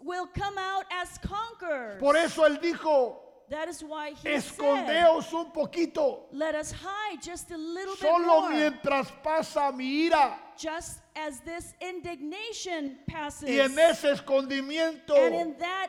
[0.00, 1.98] will come out as conquerors.
[2.00, 3.16] Por eso él dijo,
[3.48, 8.00] that is why he said, escondeos un poquito, let us hide just a little bit
[8.00, 10.38] solo more, mientras pasa mi ira.
[10.58, 13.48] just as this indignation passes.
[13.48, 15.88] Y en ese escondimiento and in that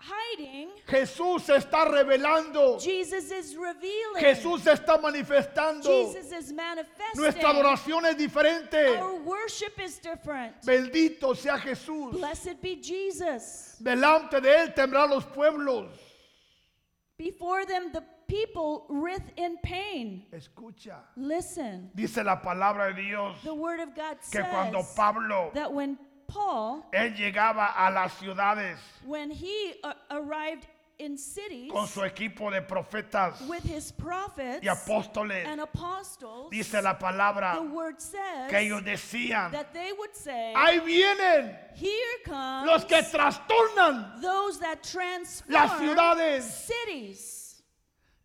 [0.00, 4.20] hiding, Jesús se está revelando, Jesus is revealing.
[4.20, 5.84] Jesús se está manifestando.
[5.84, 7.20] Jesus is manifesting.
[7.20, 8.98] Nuestra adoración es diferente.
[8.98, 10.54] Our worship is different.
[10.64, 12.12] Bendito sea Jesús.
[12.12, 13.76] Blessed be Jesus.
[13.78, 15.90] Delante de él temblarán los pueblos.
[17.18, 20.24] Before them, the people writhe in pain.
[20.32, 25.50] Escucha, Listen, dice la palabra de Dios the word of God que cuando says Pablo
[25.52, 25.98] that when
[26.32, 30.66] Paul, él llegaba a las ciudades, when he uh, arrived
[30.98, 35.46] in cities con su equipo de profetas with his prophets y apóstoles.
[35.46, 40.52] and apostles, Dice la palabra the word says que ellos decían, that they would say,
[40.54, 46.44] ahí vienen Here comes los que trastornan those that transform las ciudades.
[46.66, 47.39] cities.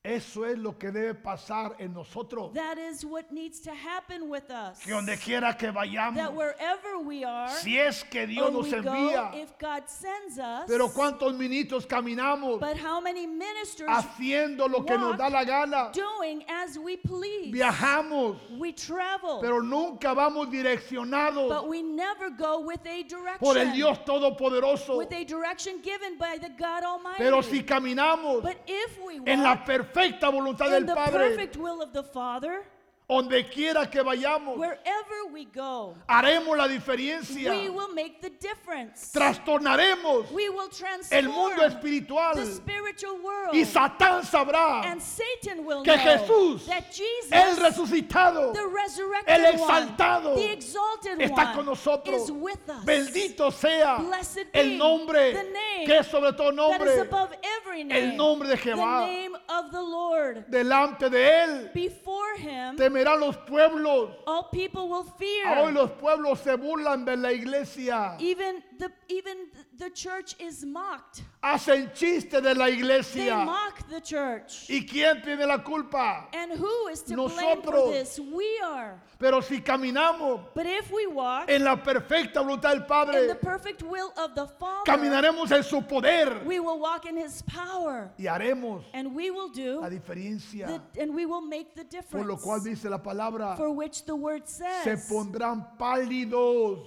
[0.06, 2.54] Eso es lo que debe pasar en nosotros.
[2.54, 4.80] That is what needs to happen with us.
[4.84, 8.78] Que donde quiera que That vayamos, wherever we are, si es que Dios nos go,
[8.78, 14.84] envía, if God sends us, pero cuántos ministros caminamos but how many ministers haciendo lo
[14.86, 17.52] que nos da la gana, doing as we please?
[17.52, 23.40] viajamos, We travel, pero nunca vamos direccionados but we never go with a direction.
[23.40, 24.98] por el Dios Todopoderoso.
[24.98, 27.18] with a direction given by the God Almighty.
[27.24, 29.56] Pero si caminamos but if we walk en la
[29.96, 32.64] perfecta voluntad del the Padre,
[33.08, 37.72] donde quiera que vayamos, wherever we go, haremos la we diferencia.
[37.72, 39.12] will make the difference.
[39.14, 40.70] Trastornaremos we will
[41.12, 43.54] el mundo espiritual the spiritual world.
[43.54, 49.60] y Satán sabrá and Satan will que Jesús, that Jesus, el resucitado, the resurrected el
[49.60, 52.24] one, exaltado, the exalted está one, con nosotros.
[52.24, 52.84] is with us.
[52.86, 57.34] Bendito sea Blessed el nombre the name que es sobre todo that is nombre above
[57.62, 58.12] every name.
[58.12, 59.06] el nombre de the Jehová.
[59.06, 60.46] name of the Lord.
[60.50, 64.12] Delante de él Before him, temerán los pueblos.
[64.26, 65.58] all people will fear.
[65.58, 68.16] Hoy los pueblos se burlan de la iglesia.
[68.20, 69.38] Even the even
[69.78, 71.24] the church is mocked.
[71.44, 73.46] Hacen chiste de la They iglesia.
[73.46, 74.68] mock the church.
[74.70, 76.28] ¿Y quién tiene la culpa?
[76.34, 77.84] And who is to blame Nosotros.
[77.86, 78.20] for this?
[78.20, 79.00] We are.
[79.18, 82.82] Pero si caminamos But if we walk en la perfecta voluntad del
[83.22, 87.06] in the Padre, perfect will of the Father, caminaremos en su poder we will walk
[87.06, 90.68] in His power, y haremos and we will do, la diferencia.
[90.68, 92.44] the, and we will make the Por lo difference.
[92.44, 96.80] cual dice la palabra, For which the word se says, pondrán pálidos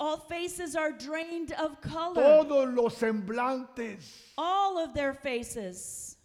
[0.00, 4.32] all faces are drained of color, todos los semblantes.
[4.38, 6.16] all of their faces.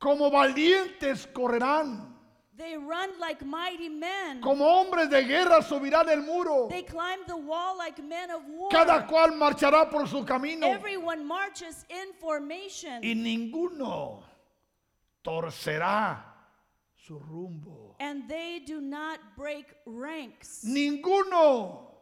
[0.00, 2.10] Como valientes correrán,
[2.56, 4.40] They run like mighty men.
[4.40, 6.68] como hombres de guerra subirán el muro.
[6.68, 8.70] They climb the wall like men of war.
[8.70, 14.22] Cada cual marchará por su camino Everyone marches in formation, y ninguno
[15.24, 16.22] torcerá
[16.96, 17.96] su rumbo.
[17.98, 20.64] and they do not break ranks.
[20.64, 21.93] Ninguno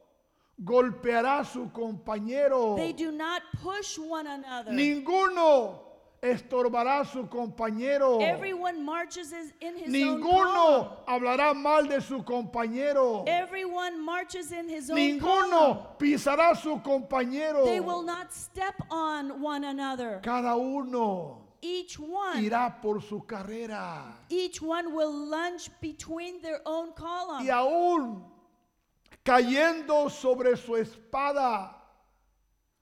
[0.65, 2.77] golpeará a su compañero.
[2.77, 4.73] They do not push one another.
[4.73, 5.81] Ninguno
[6.23, 8.21] estorbará a su compañero.
[8.23, 10.89] Everyone marches in his own Ninguno column.
[11.09, 13.25] hablará mal de su compañero.
[13.27, 14.97] Everyone marches in his own.
[14.97, 17.65] Ninguno pisará a su compañero.
[17.65, 20.21] They will not step on one another.
[20.23, 24.17] Cada uno Each one, irá por su carrera.
[24.29, 27.45] each one will lunge between their own column.
[27.47, 28.23] Y aún
[29.25, 31.77] cayendo sobre su espada,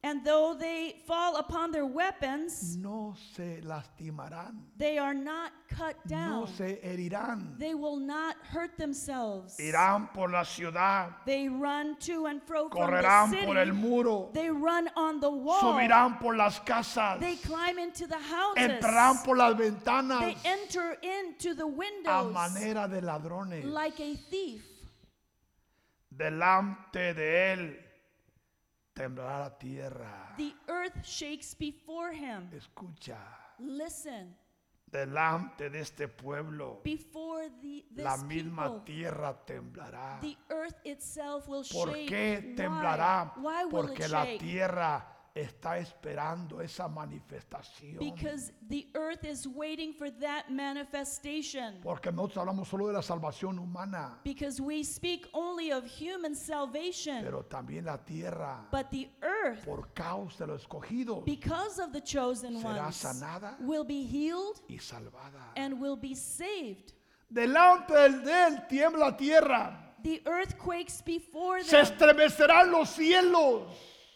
[0.02, 6.16] And though they fall upon their weapons, no se lastimarán, they are not cut no
[6.16, 6.46] down.
[6.48, 7.58] se herirán.
[7.58, 9.58] They will not hurt themselves.
[9.60, 13.44] Irán por la ciudad, They run to and fro from the correrán city.
[13.44, 15.60] por el muro, They run on the wall.
[15.60, 18.62] subirán por las casas, They climb into the houses.
[18.80, 23.66] entrarán por las They ventanas enter into the a windows manera de ladrones.
[23.66, 24.64] like a thief.
[26.20, 27.86] Delante de él
[28.92, 30.34] temblará la tierra.
[30.36, 32.50] The earth shakes before him.
[32.52, 33.16] Escucha,
[33.58, 34.36] Listen,
[34.86, 40.20] delante de este pueblo before the, this la misma people, tierra temblará.
[40.20, 42.06] the earth itself will ¿Por shake.
[42.08, 42.54] qué Why?
[42.54, 43.32] temblará?
[43.36, 44.40] Why will Porque it la shake?
[44.40, 47.98] tierra está esperando esa manifestación.
[47.98, 51.80] Because the earth is waiting for that manifestation.
[51.82, 57.22] Porque nosotros hablamos solo de la salvación humana, Because we speak only of human salvation.
[57.22, 62.00] pero también la tierra, But the earth, por causa de los escogidos, because of the
[62.00, 65.52] chosen será ones, sanada will be healed y salvada.
[65.56, 66.92] and will be saved.
[67.32, 71.84] Delante del- de él tiembla la tierra, The earth quakes before se them.
[71.86, 73.70] estremecerán los cielos,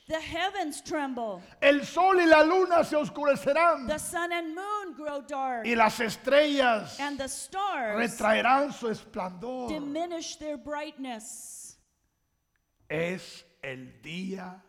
[0.06, 1.40] The heavens tremble.
[1.62, 5.64] el sol y la luna se oscurecerán The sun and moon grow dark.
[5.66, 9.68] y las estrellas And the stars retraerán su esplendor.
[9.70, 11.78] diminish their brightness.
[12.90, 14.60] Es el día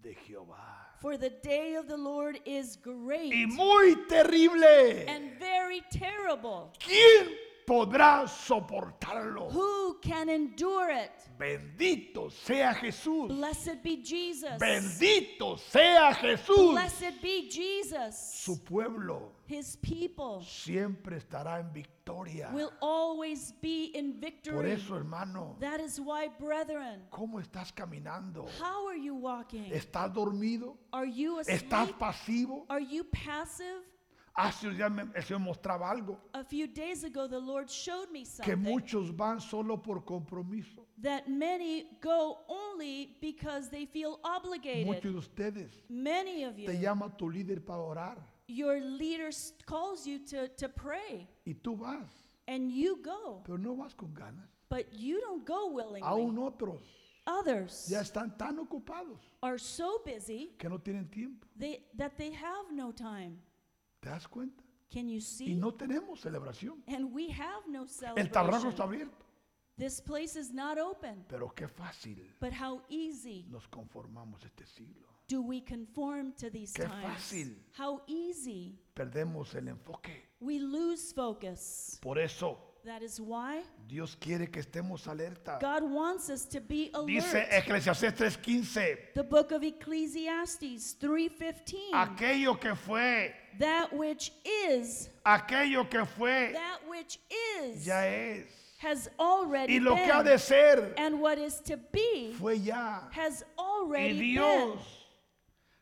[0.00, 0.76] de Jehová.
[1.00, 3.32] For the day of the Lord is great.
[3.32, 5.06] Y muy terrible.
[5.08, 6.72] and very terrible.
[6.78, 7.34] ¿Quién
[7.68, 9.50] podrá soportarlo?
[9.52, 11.12] Who can endure it?
[11.38, 13.28] Bendito sea Jesús.
[13.28, 14.58] Blessed be Jesus.
[14.58, 16.72] Bendito sea Jesús.
[16.72, 18.16] Blessed be Jesus.
[18.16, 22.50] Su pueblo His people siempre estará en victoria.
[22.52, 24.70] will always be in Por victory.
[24.72, 28.46] eso, hermano, That is why, brethren, ¿cómo estás caminando?
[28.60, 29.70] how are you walking?
[29.70, 30.76] ¿Estás dormido?
[30.92, 31.62] Are you asleep?
[31.62, 32.64] ¿Estás pasivo?
[32.68, 33.82] Are you passive?
[34.40, 38.08] Hace un día me, el Señor mostraba algo, A few days ago, the Lord showed
[38.12, 40.86] me que something muchos van solo por compromiso.
[41.02, 45.02] that many go only because they feel Muchos obligated.
[45.02, 48.16] de ustedes Many of te you, llama tu líder para orar
[48.46, 49.30] your leader
[49.66, 52.08] calls you to, to pray, y tú vas,
[52.46, 54.46] and you go, pero no vas con ganas.
[54.70, 56.02] but you don't go willingly.
[56.02, 56.80] Aún otros
[57.26, 61.44] Others ya están tan ocupados are so busy que no tienen tiempo.
[61.58, 63.36] they, that they have no time.
[64.00, 64.62] ¿Te das cuenta?
[64.92, 65.54] Can you Y see?
[65.54, 66.82] no tenemos celebración.
[66.86, 67.84] And we have no
[68.16, 69.08] El tabernáculo está celebration.
[69.08, 69.24] abierto.
[69.76, 71.24] This place is not open.
[71.28, 75.06] Pero qué fácil But how easy nos conformamos este siglo.
[75.28, 77.04] do we conform to these Qué times?
[77.04, 77.56] fácil.
[77.78, 80.24] How easy Perdemos el enfoque.
[80.40, 81.98] we lose focus.
[82.00, 85.58] Por eso That is why Dios quiere que estemos alerta.
[85.60, 87.52] God wants us to be Dice alert.
[87.52, 91.90] Eclesiastés 3:15, The book of Ecclesiastes 3:15.
[91.92, 97.18] aquello que fue, That which is, aquello que fue, that which
[97.60, 98.46] is, ya es.
[98.78, 103.00] has already Y lo que ha de ser, And what is to be fue ya.
[103.10, 104.34] has Y already been.
[104.34, 104.78] Dios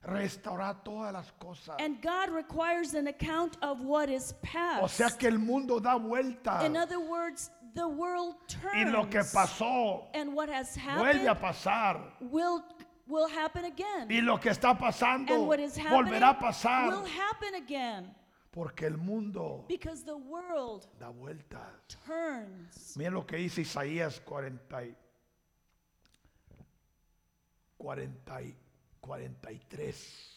[0.07, 1.77] restaurará todas las cosas.
[1.79, 4.83] And God requires an account of what is past.
[4.83, 6.65] O sea que el mundo da vuelta.
[6.65, 8.75] In other words, the world turns.
[8.75, 12.01] Y lo que pasó and what has vuelve a happened pasar.
[12.31, 12.63] will,
[13.07, 14.09] will happen again.
[14.11, 16.89] Y lo que está pasando and what is happening volverá a pasar.
[16.91, 18.15] will happen again.
[18.51, 21.61] Porque el mundo Because the world da vueltas.
[22.07, 22.97] turns.
[22.97, 24.97] Miren lo que dice Isaías 40, y-
[27.79, 28.57] 40 y
[29.01, 30.33] 43.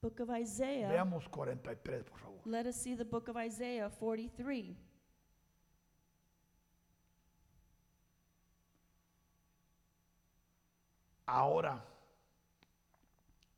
[0.00, 0.88] Book of Isaiah.
[0.88, 2.40] Veamos 43, por favor.
[2.44, 4.76] Let us see the book of Isaiah 43.
[11.28, 11.78] Ahora,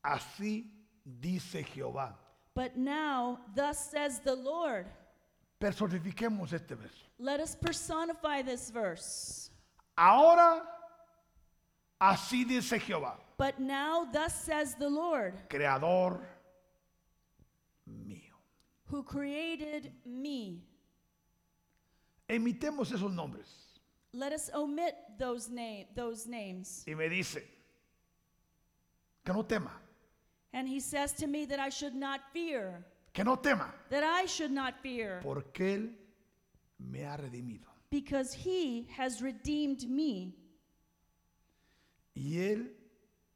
[0.05, 0.65] así
[1.05, 2.17] dice Jehová.
[2.55, 4.87] But now, thus says the Lord.
[5.61, 7.07] Personifiquemos este verso.
[7.19, 9.51] Let us personify this verse.
[9.97, 10.63] Ahora,
[12.01, 16.19] así dice Jehová, But now, thus says the Lord, creador
[17.89, 18.35] mío.
[18.87, 20.65] who created me.
[22.29, 23.47] Emitemos esos nombres.
[24.13, 25.49] Let us omit those,
[25.95, 26.85] those names.
[26.89, 27.43] Y me dice,
[29.25, 29.73] que no tema,
[30.53, 34.27] And he says to me that I should not fear, que no tema, that I
[34.27, 35.91] should not fear, porque Él
[36.79, 37.67] me ha redimido.
[37.91, 40.35] because he has redeemed me,
[42.17, 42.71] Y Él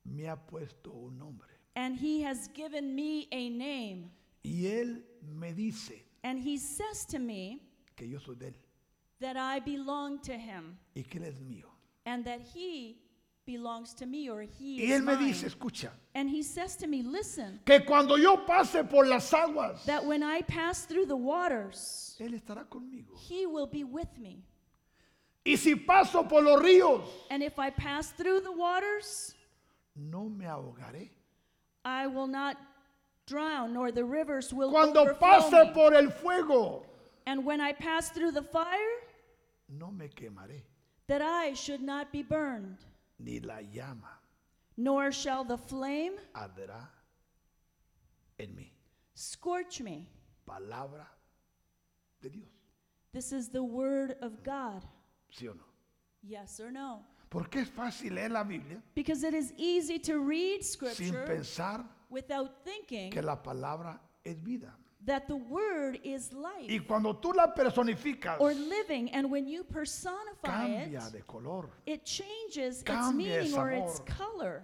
[0.05, 1.49] me ha puesto un nombre.
[1.76, 4.11] and he has given me a name.
[4.45, 7.62] Y Él me dice And he says to me
[7.97, 8.55] que yo soy de Él
[9.20, 11.66] that I belong to him, y que Él es mío.
[12.07, 12.97] and that he
[13.47, 15.28] belongs to me, or he Y is Él me mine.
[15.32, 19.84] dice, escucha, And he says to me, Listen, que cuando yo pase por las aguas,
[19.86, 23.16] that when I pass through the waters, Él estará conmigo.
[23.16, 24.45] he will be with me.
[25.47, 29.34] Y si paso por los ríos, And if I pass through the waters,
[29.95, 31.11] no me ahogaré.
[31.84, 32.57] I will not
[33.26, 35.70] drown, nor the rivers will Cuando overflow pase me.
[35.74, 36.86] por el fuego,
[37.26, 38.97] And when I pass through the fire,
[39.68, 40.62] no me quemaré,
[41.09, 42.78] that I should not be burned,
[43.25, 44.20] ni la llama
[44.77, 46.89] nor shall the flame arderá
[48.39, 48.70] en mí.
[49.14, 50.09] scorch me.
[50.47, 51.07] Palabra
[52.20, 52.49] de Dios.
[53.12, 54.83] This is the word of God.
[55.31, 55.64] ¿Sí o no?
[56.22, 57.05] Yes or no?
[57.31, 61.85] Porque es fácil leer la Biblia Because it is easy to read sin scripture pensar
[62.11, 64.72] without thinking que la palabra es vida.
[65.07, 69.63] That the word is life Y cuando tú la personificas, or living, and when you
[69.65, 71.69] personify it, de color.
[71.87, 74.63] it changes its meaning or its color.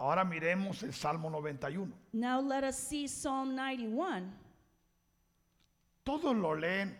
[0.00, 1.92] Ahora miremos el Salmo 91.
[2.12, 4.32] Now let us see Psalm 91.
[6.04, 6.94] Todos lo leen,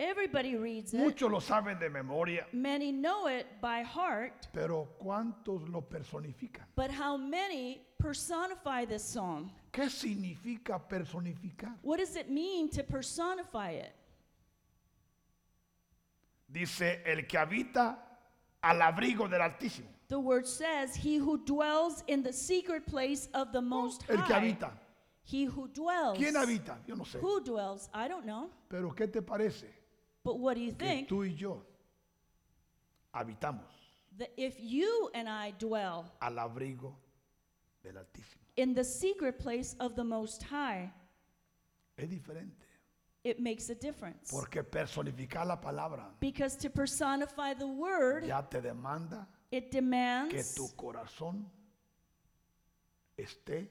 [0.00, 1.00] Everybody reads it.
[1.00, 6.62] muchos lo saben de memoria, Many know it by heart, pero ¿cuántos lo personifican?
[6.76, 9.50] but how many personify this psalm?
[9.70, 11.76] ¿Qué significa personificar?
[11.82, 13.92] What does it mean to personify it?
[16.50, 17.98] Dice el que habita
[18.62, 19.88] al abrigo del Altísimo.
[20.08, 24.34] The word says, He who dwells in the secret place of the Most El que
[24.34, 24.40] High.
[24.40, 24.70] habita.
[25.22, 26.16] He who dwells.
[26.16, 26.78] ¿Quién habita?
[26.86, 27.20] Yo no sé.
[27.20, 27.90] Who dwells?
[27.92, 28.48] I don't know.
[28.70, 29.66] Pero ¿qué te parece
[30.24, 31.08] But what do you que think?
[31.08, 31.62] tú y yo
[33.14, 33.66] habitamos
[34.18, 36.94] That if you and I dwell al abrigo
[37.82, 38.47] del Altísimo?
[38.58, 40.90] In the secret place of the Most High,
[41.96, 42.66] Es diferente.
[43.24, 44.30] it makes a difference.
[44.30, 50.54] Porque personificar la palabra Because to personify the word, ya te demanda it que demands
[50.54, 51.44] tu corazón
[53.16, 53.68] esté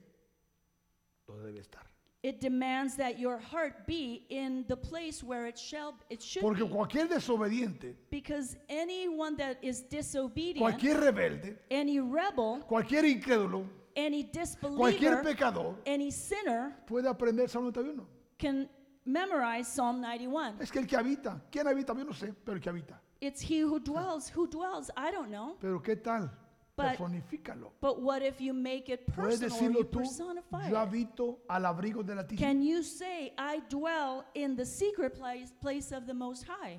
[1.27, 1.83] donde debe estar.
[2.23, 6.63] it demands that your heart be in the place where it shall it should Porque
[6.63, 6.67] be.
[6.69, 13.65] cualquier desobediente, Because anyone that is disobedient, cualquier rebelde, any rebel, cualquier incrédulo,
[13.97, 18.05] any cualquier disbeliever, pecador any sinner puede aprender Salmo 91.
[18.37, 18.69] can
[19.05, 20.61] memorize Psalm 91.
[20.61, 21.93] Es que el que habita, ¿quién habita?
[21.95, 23.01] Yo no sé, pero el que habita.
[23.19, 24.29] It's he who dwells.
[24.29, 24.91] Who dwells?
[24.95, 25.57] I don't know.
[25.59, 26.29] Pero ¿qué tal?
[26.75, 27.71] But- Personifícalo.
[27.81, 30.87] But what if you make it Puedes personal or decirlo tú, personify yo it?
[30.87, 32.37] habito al abrigo del Altísimo.
[32.39, 36.77] Can you say, I dwell in the secret place, place of the Most High?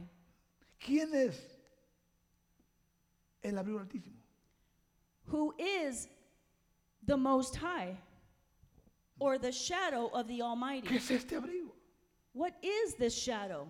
[0.78, 1.36] ¿Quién es
[3.42, 4.16] el abrigo del Altísimo?
[5.32, 6.08] Who is
[7.08, 7.96] the Most High?
[9.18, 10.96] Or the shadow of the ¿Qué Almighty?
[10.96, 11.72] es este abrigo?
[12.34, 13.66] What is this shadow?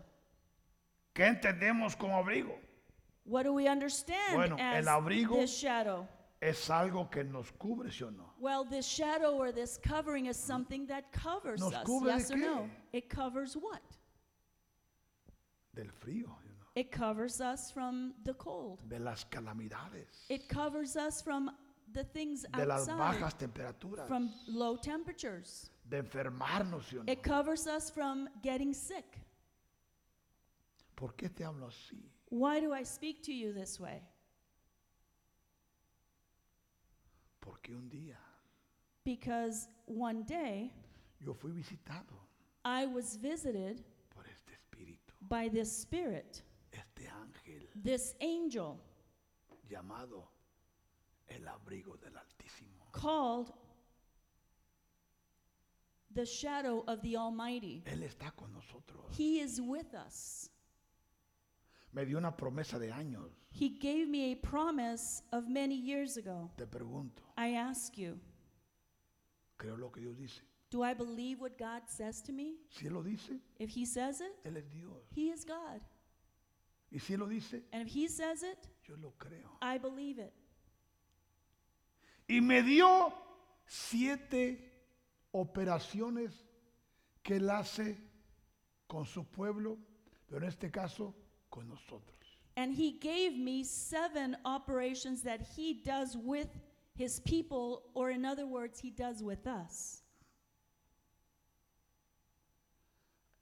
[1.14, 2.52] ¿Qué entendemos como abrigo?
[3.24, 6.06] What do we understand Bueno, as el abrigo- this shadow?
[6.40, 8.32] Es algo que nos cubre, ¿sí o no?
[8.38, 11.84] Well, this shadow or this covering is something that covers ¿Nos us.
[11.84, 12.70] cubre de Yes or no?
[12.92, 13.80] It covers what?
[15.74, 16.66] Del frío, ¿sí o no?
[16.74, 18.82] It covers us from the cold.
[18.88, 21.50] de las calamidades, It covers us from
[21.92, 25.70] the things de las outside, bajas temperaturas, from low temperatures.
[25.88, 27.12] de enfermarnos, ¿sí o no?
[27.12, 29.18] It covers us from getting sick.
[30.96, 32.10] ¿Por qué te hablo así?
[32.30, 34.02] Why do I speak to you this way?
[37.40, 38.16] Porque un día
[39.04, 40.72] Because one day
[41.20, 42.14] yo fui visitado
[42.64, 48.78] I was visited por este espíritu, by this spirit, este ángel this angel
[49.70, 50.24] llamado
[51.28, 52.90] el abrigo del Altísimo.
[52.92, 53.52] called
[56.14, 57.82] the shadow of the Almighty.
[57.86, 59.04] Él está con nosotros.
[59.16, 60.50] He is with us.
[61.92, 63.30] Me dio una promesa de años.
[63.50, 66.50] He gave me a promise of many years ago.
[66.56, 68.18] Te pregunto, I ask you,
[69.58, 70.40] ¿creo lo que Dios dice?
[70.70, 72.56] do I believe what God says to me?
[72.70, 75.02] Si Él lo dice, If He says it, Él es Dios.
[75.14, 75.80] He is God.
[76.92, 79.56] Y si Él lo dice, And if He says it, yo lo creo.
[79.62, 80.32] I believe it.
[82.28, 83.12] Y me dio
[83.66, 84.58] siete
[85.32, 86.32] operaciones
[87.22, 87.96] que Él hace
[88.86, 89.78] con su pueblo,
[90.26, 91.14] pero en este caso
[91.50, 92.16] con nosotros.
[92.56, 96.48] And He gave me seven operations that He does with
[96.96, 100.02] His people, or in other words, He does with us.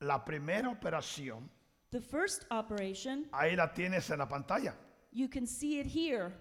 [0.01, 1.49] La primera operación,
[1.91, 4.75] The first operation, ahí la tienes en la pantalla.
[5.13, 6.35] you can see it here.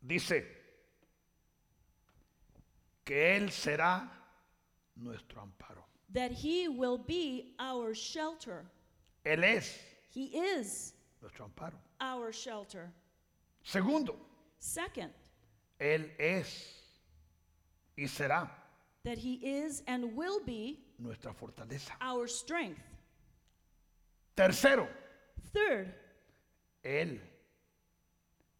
[0.00, 0.44] Dice
[3.04, 4.08] que Él será
[4.96, 5.84] nuestro amparo.
[6.12, 8.64] That He will be our shelter.
[9.24, 9.78] Él es
[10.12, 11.76] He is nuestro amparo.
[12.00, 12.90] our shelter.
[13.62, 14.16] Segundo,
[14.58, 15.12] Second,
[15.78, 16.82] Él es
[17.96, 18.50] y será
[19.04, 21.92] that He is and will be nuestra fortaleza.
[22.00, 22.80] our strength.
[24.36, 24.88] Tercero,
[25.52, 25.94] Third,
[26.82, 27.20] Él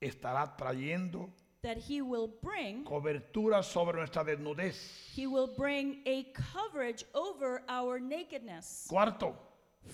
[0.01, 1.31] estará trayendo
[1.63, 4.77] that He will bring cobertura sobre nuestra desnudez.
[5.15, 8.87] He will bring a coverage over our nakedness.
[8.89, 9.35] Cuarto,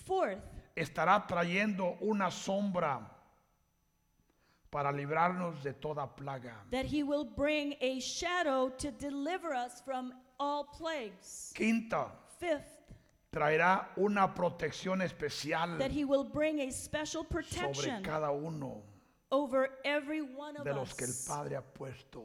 [0.05, 0.39] Fourth,
[0.75, 3.01] estará trayendo una sombra
[4.69, 6.55] para librarnos de toda plaga.
[6.71, 11.51] that He will bring a shadow to deliver us from all plagues.
[11.53, 12.77] Quinta, Fifth,
[13.31, 18.83] traerá una protección especial that He will bring a special sobre protection cada uno
[19.31, 21.27] over every one of de los que el us.
[21.27, 22.23] Padre ha puesto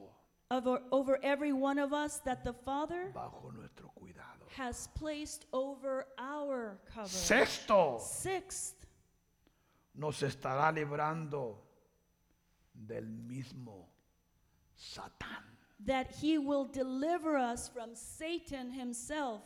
[0.50, 4.44] Over, over every one of us that the Father bajo nuestro cuidado.
[4.56, 7.08] has placed over our cover.
[7.08, 8.74] Sexto, Sixth,
[9.94, 11.56] nos estará librando
[12.74, 13.86] del mismo
[14.78, 15.42] Satán.
[15.80, 19.42] that He will deliver us from Satan himself.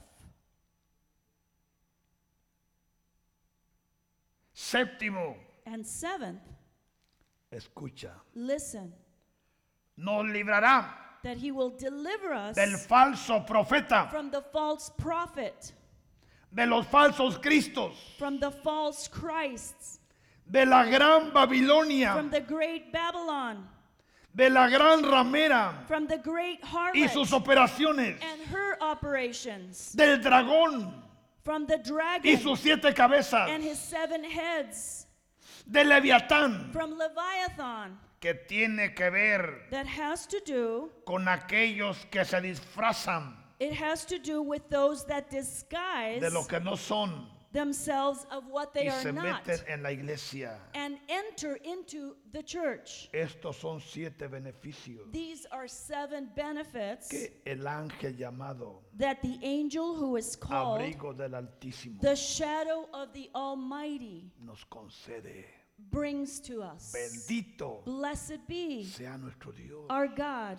[4.55, 5.37] Séptimo,
[5.67, 6.41] And seventh,
[7.57, 8.93] escucha, listen,
[9.97, 15.73] nos librará that he will deliver us del falso profeta, from the false prophet,
[16.55, 19.99] de los falsos cristos, from the false Christs,
[20.49, 23.67] de la gran Babilonia, from the great Babylon,
[24.35, 30.19] de la gran ramera from the great y harlot sus operaciones, and her operations, del
[30.19, 30.93] dragón
[31.43, 35.06] from the y dragon sus siete cabezas, and his seven heads,
[35.67, 42.25] del leviatán, from Leviathan, que tiene que ver that has to do, con aquellos que
[42.25, 47.27] se disfrazan it has to do with those that disguise de lo que no son
[47.57, 50.59] themselves of what they y are se not meten en la iglesia.
[50.75, 53.09] and enter into the church.
[53.15, 59.95] Estos son siete beneficios These are seven benefits que el ángel llamado that the angel
[59.95, 65.45] who is called abrigo del Altísimo the shadow of the Almighty nos concede.
[65.91, 66.93] brings to us.
[66.95, 69.87] Bendito Blessed be sea nuestro Dios.
[69.89, 70.59] our God.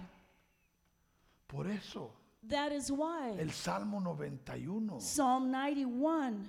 [1.47, 2.11] Por eso,
[2.49, 6.45] That is why el Salmo 91 Psalm 91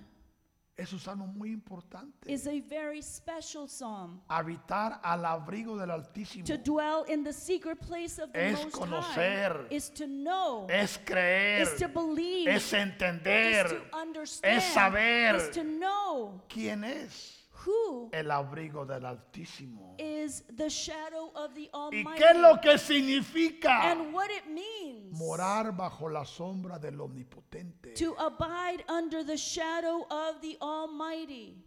[0.78, 2.30] es un salmo muy importante.
[2.30, 4.20] is a very special psalm.
[4.28, 8.76] Habitar al abrigo del Altísimo To dwell in the secret place of the Es Most
[8.76, 9.66] conocer.
[9.70, 15.36] Is to know, es creer, is to believe, es is entender to understand, saber.
[15.36, 17.37] is to know quién es
[17.68, 19.94] who el abrigo del Altísimo.
[19.98, 24.46] is the shadow of the ¿Y Almighty qué es lo que significa and what it
[24.48, 27.94] means morar bajo la sombra del Omnipotente?
[27.94, 31.62] to abide under the shadow of the Almighty.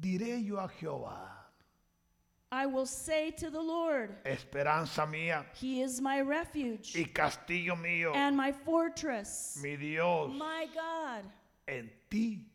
[0.00, 1.28] Diré yo a Jehová,
[2.50, 8.14] I will say to the Lord, esperanza mía He is my refuge y castillo mío,
[8.14, 11.24] and my fortress, mi Dios, my God.
[11.68, 12.46] en ti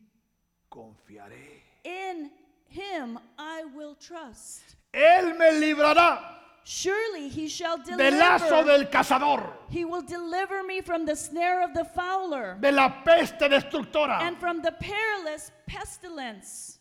[0.70, 1.62] confiaré.
[1.88, 2.30] In
[2.68, 4.76] Him I will trust.
[4.92, 6.34] Él me librará
[6.64, 7.96] Surely He shall deliver.
[8.10, 12.70] del lazo del cazador, He will deliver me from the snare of the fowler de
[12.70, 14.20] la peste destructora.
[14.20, 16.78] and from the perilous pestilence.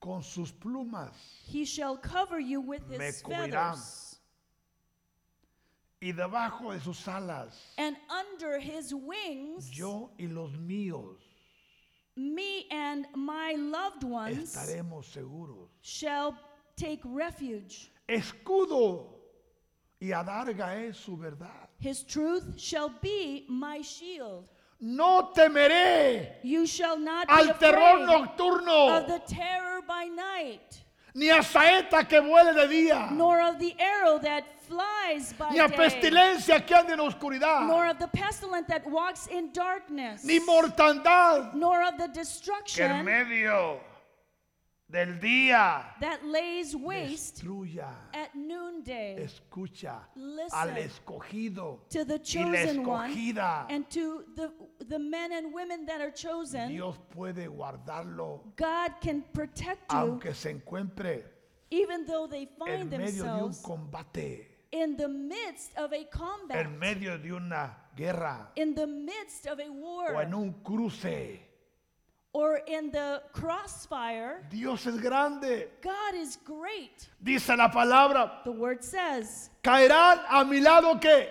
[0.00, 1.12] Con sus plumas
[1.46, 3.72] He shall cover you with Me His cubrirá.
[3.72, 4.18] feathers.
[6.02, 11.16] y debajo de sus alas, And under His wings, yo y los míos
[12.16, 15.68] me and my loved ones estaremos seguros.
[15.82, 16.36] shall
[16.76, 17.90] take refuge.
[18.08, 19.16] Escudo
[20.00, 21.68] y adarga es su verdad.
[21.78, 24.50] His truth shall be my shield.
[24.80, 30.82] No temeré You shall not be al terror afraid nocturno, of the terror by night,
[31.16, 35.58] ni a saeta que vuele de día, nor of the arrow that flies by ni
[35.58, 40.22] a day, pestilencia que ande en oscuridad, nor of the pestilence that walks in darkness,
[40.24, 41.54] ni mortandad.
[41.54, 43.80] nor of the que en destruction medio
[44.88, 47.88] del día that lays waste destruya.
[48.14, 49.16] at noonday.
[49.18, 53.66] Escucha Listen al escogido To the y la chosen one escogida.
[53.68, 54.52] and to the,
[54.88, 60.34] the men and women that are chosen, Dios puede guardarlo God can protect you aunque
[60.34, 61.24] se encuentre
[61.70, 66.04] even though they en find medio de un themselves combate, in the midst of a
[66.10, 70.52] combat, en medio de una guerra in the midst of a war, o en un
[70.62, 71.40] cruce.
[72.36, 74.42] Or in the crossfire.
[74.50, 75.68] Dios es grande.
[75.80, 77.08] God is great.
[77.22, 81.30] Dice la palabra, The word says, caerán a mi lado que.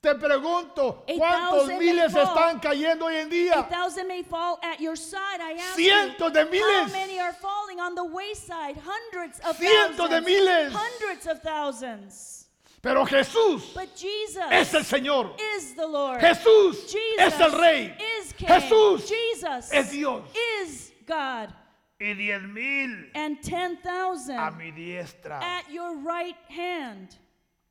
[0.00, 2.26] Te pregunto, ¿cuántos miles fall.
[2.26, 3.68] están cayendo hoy en día?
[3.68, 5.38] thousand may fall at your side.
[5.76, 6.92] Cientos de you, how miles.
[6.92, 8.76] many are falling on the wayside?
[8.82, 10.72] Hundreds of Cientos de thousands.
[10.72, 12.41] miles.
[12.84, 13.62] Hundreds of thousands.
[13.62, 15.40] Pero Jesús But Jesus es el Señor.
[15.56, 16.20] is the Lord.
[16.20, 17.96] Jesús Jesus es el Rey.
[18.18, 18.48] is King.
[18.48, 20.22] Jesús Jesus es Dios.
[20.60, 21.52] is God.
[22.00, 25.40] Y diez mil And 10,000 a mi diestra.
[25.40, 27.16] at your right hand.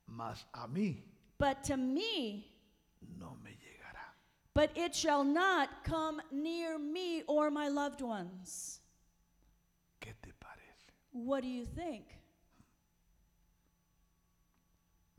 [0.08, 0.98] Mas a mí
[1.38, 2.46] But to me,
[3.20, 4.06] no me llegará.
[4.54, 8.80] but it shall not come near me or my loved ones.
[10.00, 10.92] ¿Qué te parece?
[11.12, 12.06] What do you think?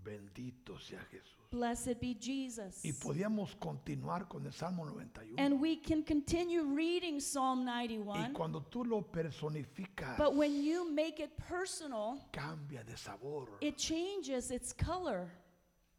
[0.04, 1.36] Bendito sea Jesús.
[1.50, 2.82] Blessed be Jesus.
[2.84, 5.34] Y podíamos continuar con el Salmo 91.
[5.38, 8.32] And we can continue reading Psalm Y 91.
[8.32, 13.48] cuando tú lo personificas, But when you make it personal, cambia de sabor.
[13.60, 15.28] it changes its color.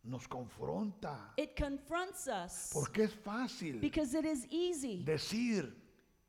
[0.04, 1.32] Nos confronta.
[1.38, 2.72] It confronts us.
[2.74, 5.72] Porque es fácil Because it is easy decir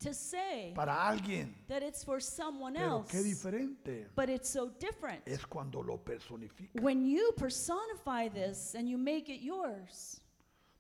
[0.01, 3.11] to say para alguien, that it's for someone pero else.
[3.11, 5.23] qué diferente But it's so different.
[5.27, 6.81] es cuando lo personifica.
[6.83, 10.21] When you personify this and you make it yours.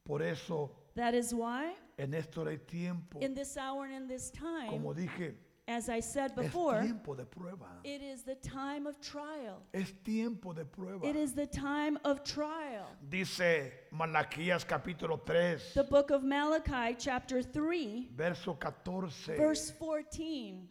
[0.04, 4.30] Por eso, That is why, en esto hay tiempo, in this hour and in this
[4.30, 5.34] time, como dije,
[5.66, 7.68] as I said es before, tiempo de prueba.
[7.84, 9.62] it is the time of trial.
[9.72, 11.04] Es tiempo de prueba.
[11.04, 12.86] It is the time of trial.
[13.08, 19.36] Dice Malaquías capítulo 3, The book of Malachi, chapter 3, verso 14.
[19.36, 20.68] verse 14.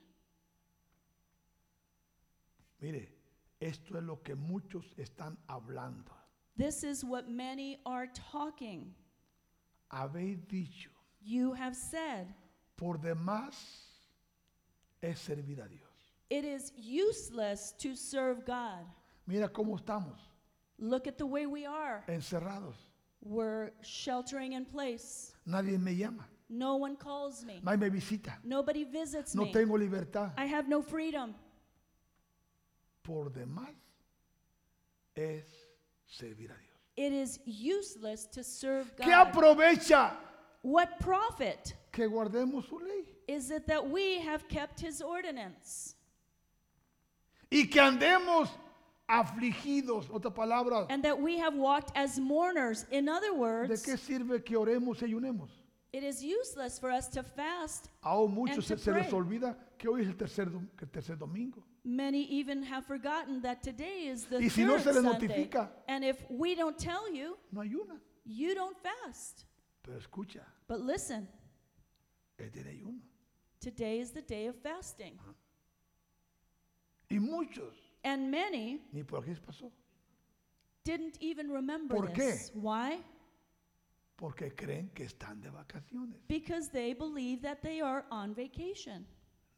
[2.82, 3.08] Mire,
[3.60, 6.12] Esto es lo que muchos están hablando.
[6.58, 8.94] This is what many are talking.
[9.92, 10.90] Habéis dicho,
[11.22, 12.34] You have said,
[12.76, 13.93] por demás
[15.04, 15.82] es servir a Dios.
[16.30, 18.86] it is useless to serve God.
[19.28, 20.18] Mira cómo estamos,
[20.80, 22.04] Look at the way we are.
[22.08, 22.76] encerrados.
[23.22, 25.34] We're sheltering in place.
[25.46, 27.62] Nadie me llama, No one calls me.
[27.64, 28.38] nadie me visita.
[28.44, 29.52] Nobody visits No me.
[29.54, 30.32] tengo libertad.
[30.38, 31.36] I have no freedom.
[33.04, 33.70] Por demás
[35.16, 35.44] es
[36.08, 36.70] servir a Dios.
[36.96, 39.28] It is useless to serve ¿Qué God.
[39.34, 40.14] aprovecha
[40.62, 43.06] What profit que guardemos su ley?
[43.28, 45.96] Is it that we have kept his ordinance
[47.52, 48.50] Y que andemos
[49.08, 50.88] afligidos, otra palabra.
[50.90, 52.86] and that we have walked as mourners?
[52.92, 55.50] In other ¿De words, qué sirve que oremos y ayunemos?
[55.92, 57.90] it is useless for us to fast.
[58.04, 59.12] Muchos And se, to se les pray.
[59.20, 61.64] olvida que hoy es el tercer, dom- el tercer domingo.
[61.86, 65.28] Many even have forgotten that today is the Y si no third se les Sunday.
[65.28, 65.70] notifica.
[65.88, 68.00] And if we don't tell you, No ayuna.
[68.26, 69.46] you don't fast.
[69.84, 71.28] Pero escucha, But listen,
[72.40, 73.00] es de ayuno.
[73.64, 75.18] Today is the day of fasting.
[77.10, 79.72] Y muchos, And many ni por pasó.
[80.84, 82.16] didn't even remember ¿Por qué?
[82.16, 82.52] this.
[82.54, 83.00] Why?
[84.18, 86.20] Porque creen que están de vacaciones.
[86.28, 89.06] Because they believe that they are on vacation.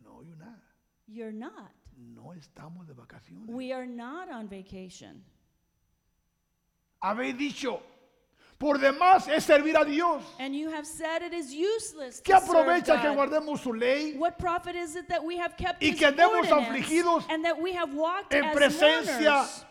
[0.03, 0.61] No hay nada.
[1.07, 1.71] You're not.
[1.97, 3.47] No estamos de vacaciones.
[3.47, 5.23] We are not on vacation.
[7.01, 7.81] Habéis dicho,
[8.57, 10.23] por demás es servir a Dios.
[10.39, 13.15] And you have said it is useless ¿Qué to serve aprovecha que God.
[13.17, 16.49] guardemos su ley What profit is it that we have kept Y his que andemos
[16.49, 19.65] ordinance afligidos and that we have walked en as presencia mourners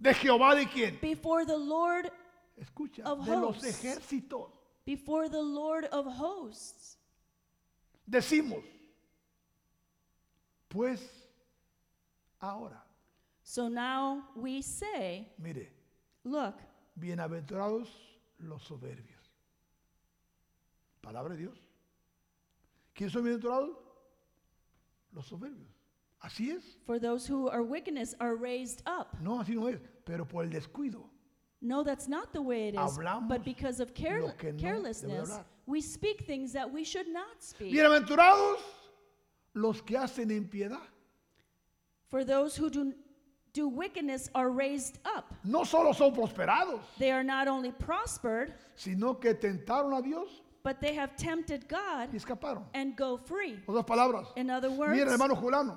[0.00, 0.98] de Jehová de quién?
[1.00, 2.10] before the Lord,
[2.60, 3.82] Escucha, of de los hosts.
[3.82, 4.50] ejércitos.
[4.84, 6.96] before the Lord of hosts?
[8.08, 8.64] Decimos,
[10.68, 11.00] pues
[12.40, 12.82] ahora,
[13.44, 15.68] So now we say, mire,
[16.24, 16.54] look,
[16.94, 17.88] bienaventurados
[18.38, 19.20] los soberbios.
[21.00, 21.58] Palabra de Dios.
[22.94, 23.76] ¿Quiénes son bienaventurados?
[25.12, 25.68] Los soberbios.
[26.20, 26.78] Así es.
[26.86, 29.08] for those who are wickedness are raised up.
[29.20, 29.80] No, así no es.
[30.04, 31.08] Pero por el descuido.
[31.60, 32.80] No, that's not the way it is.
[32.80, 35.44] Hablamos But because of care- lo que no carelessness, debe hablar.
[35.66, 37.72] we speak things that we should not speak.
[37.72, 38.58] Bienaventurados
[39.54, 40.80] los que hacen impiedad.
[42.08, 42.92] For those who do,
[43.52, 45.34] do wickedness are raised up.
[45.44, 50.28] No solo son prosperados, They are not only prospered, sino que tentaron a Dios
[50.64, 52.62] but they have tempted God y escaparon.
[52.72, 53.58] and go free.
[53.66, 54.28] Otras palabras.
[54.36, 55.76] In other words, Mira, hermano Julano,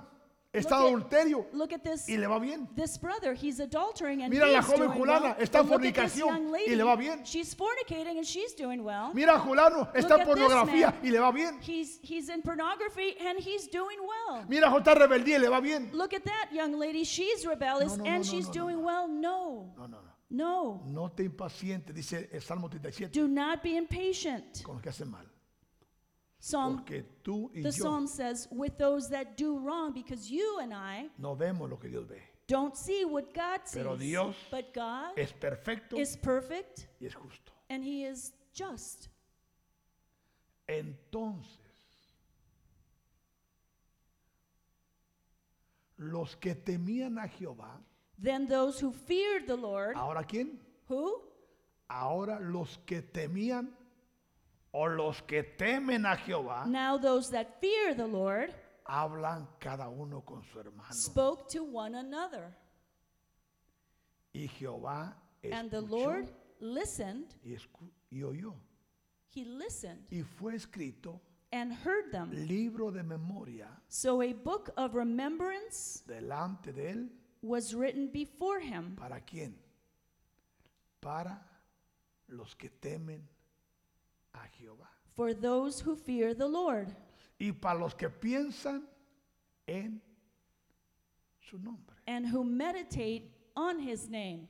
[0.56, 2.68] está Look at- adulterio look at this y le va bien.
[2.76, 5.36] this brother, he's adultering and Mira la joven Julana, well.
[5.40, 7.24] está en fornicación y le va bien.
[7.24, 9.12] She's fornicating and she's doing well.
[9.14, 11.00] Mira, Julano está en pornografía man.
[11.04, 11.60] y le va bien.
[11.62, 14.46] He's he's in pornography and he's doing well.
[14.48, 15.90] Mira, rebeldía y le va bien.
[15.94, 19.08] Look at that young lady, she's rebellious No, no, and no, she's doing well.
[19.08, 19.74] No.
[19.78, 20.12] No, no, no.
[20.28, 20.82] No.
[20.86, 24.64] No te impacientes, dice el Salmo 37, Do not be impatient.
[24.64, 25.26] con los que hacen mal.
[26.40, 30.60] Psalm Porque tú y the yo psalm says with those that do wrong because you
[30.62, 32.22] and I no vemos lo que Dios ve.
[32.48, 33.82] don't see what God sees.
[33.82, 37.52] Pero Dios but God Es perfecto is perfect y es justo.
[37.70, 39.10] and he is just.
[40.68, 41.60] Entonces,
[45.98, 47.80] los que temían a Jehová,
[48.18, 50.60] Then those who feared the Lord, ¿ahora quién?
[50.88, 51.22] who?
[51.90, 53.76] Ahora los que temían
[54.78, 58.54] o los que temen a Jehová Now those that fear the Lord
[58.86, 60.92] hablan cada uno con su hermano.
[60.94, 62.54] spoke to one another.
[64.34, 65.16] Y Jehová
[65.52, 68.54] And the escuchó Lord listened, y, escu- y oyó.
[69.30, 71.22] he listened Y fue escrito
[71.54, 72.32] and heard them.
[72.32, 77.10] libro de memoria So a book of remembrance delante de él.
[77.42, 79.56] was written before him ¿Para quién?
[81.00, 81.40] Para
[82.28, 83.26] los que temen
[84.36, 84.88] a Jehová.
[85.16, 86.94] for those who fear the Lord
[87.40, 88.84] Y para los que piensan
[89.68, 90.02] en
[91.50, 91.96] su nombre.
[92.08, 94.48] and who meditate on his name.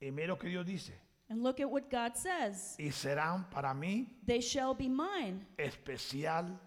[0.00, 0.92] Y mira lo que Dios dice.
[1.30, 2.76] And look at what God says.
[2.78, 6.58] Y serán para mí They shall be mine, especial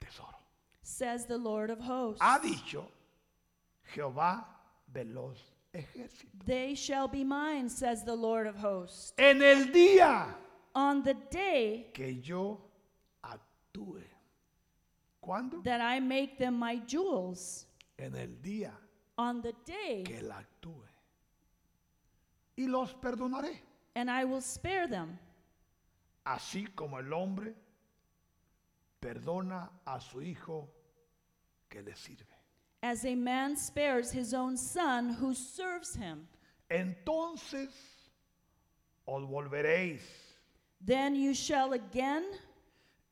[0.00, 0.34] tesoro.
[0.82, 2.22] says the Lord of hosts.
[2.22, 2.86] Ha dicho
[3.94, 4.44] Jehová
[4.92, 5.36] de los
[5.74, 6.46] ejércitos.
[6.46, 9.12] They shall be mine, says the Lord of hosts.
[9.18, 10.34] En el día
[10.78, 12.60] On the day que yo
[13.24, 14.02] actúe.
[15.22, 15.62] ¿Cuándo?
[15.64, 17.66] that I make them my jewels,
[17.98, 18.72] En el día
[19.16, 20.84] on the day, que él actúe.
[22.58, 23.58] Y los perdonaré.
[23.94, 25.18] and I will spare them,
[26.26, 27.54] Así como el hombre
[29.00, 30.68] perdona a su hijo
[31.70, 32.26] que le sirve.
[32.82, 36.28] as a man spares his own son who serves him.
[36.70, 37.70] entonces
[39.06, 40.02] os volveréis
[40.80, 42.24] Then you shall again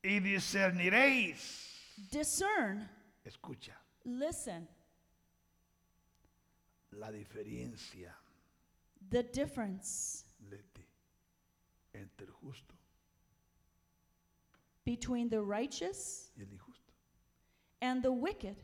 [0.03, 1.63] y discerniréis.
[2.11, 2.87] discern.
[3.25, 3.71] Escucha
[4.05, 4.67] Listen,
[6.91, 8.11] la diferencia
[9.09, 10.85] the difference Leti,
[11.93, 12.75] entre el justo
[14.85, 16.93] between the righteous y el injusto.
[17.81, 18.55] and the wicked.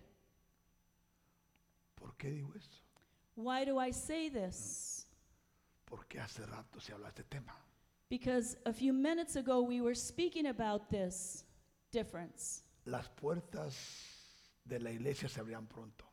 [1.96, 2.70] ¿Por qué digo eso?
[3.36, 5.08] Why do I say this?
[5.88, 7.54] Porque hace rato se habla de este tema.
[8.12, 11.46] Because a few minutes ago we were speaking about this
[11.94, 12.64] difference.
[12.86, 13.74] Las puertas
[14.68, 16.04] de la iglesia se abrirán pronto.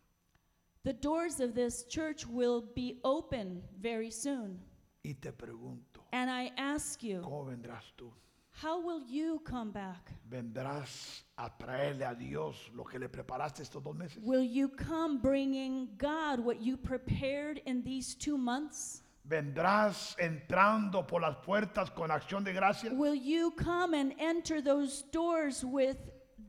[0.85, 4.61] The doors of this church will be open very soon.
[5.05, 8.13] Y te pregunto, And I ask you, ¿cómo vendrás tú?
[8.53, 10.13] how will you come back?
[10.31, 14.19] ¿Vendrás a traerle a Dios lo que le preparaste estos dos meses?
[14.23, 19.03] Will you come bringing God what you prepared in these two months?
[19.29, 22.93] ¿Vendrás entrando por las puertas con acción de gracias?
[22.95, 25.99] Will you come and enter those doors with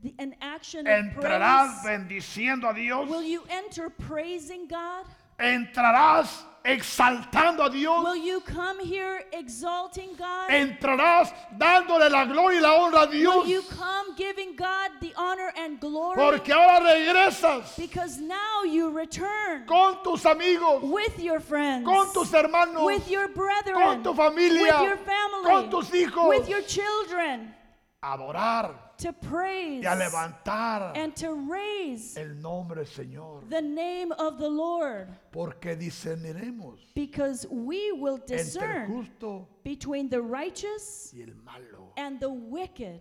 [0.02, 1.98] the, an action of ¿Entrarás praise?
[1.98, 3.06] bendiciendo a Dios?
[3.08, 5.04] Will you enter praising God?
[5.38, 8.04] ¿Entrarás exaltando a Dios?
[8.04, 10.50] Will you come here exalting God?
[10.50, 13.68] ¿Entrarás dándole la gloria y la honra a Will you Dios?
[13.78, 16.16] come giving God the honor and glory?
[16.16, 22.32] Porque ahora regresas Because now you return con tus amigos, with your friends, con tus
[22.32, 26.62] hermanos, with your brethren, con tu familia, with your family, con tus hijos, with your
[26.62, 27.54] children,
[28.02, 33.48] adorar to praise y a levantar and to raise el nombre del Señor.
[33.48, 35.08] the name of the Lord.
[35.32, 41.92] Porque discerniremos Because we will entre el discern justo between the righteous y el malo.
[41.96, 43.00] and the wicked,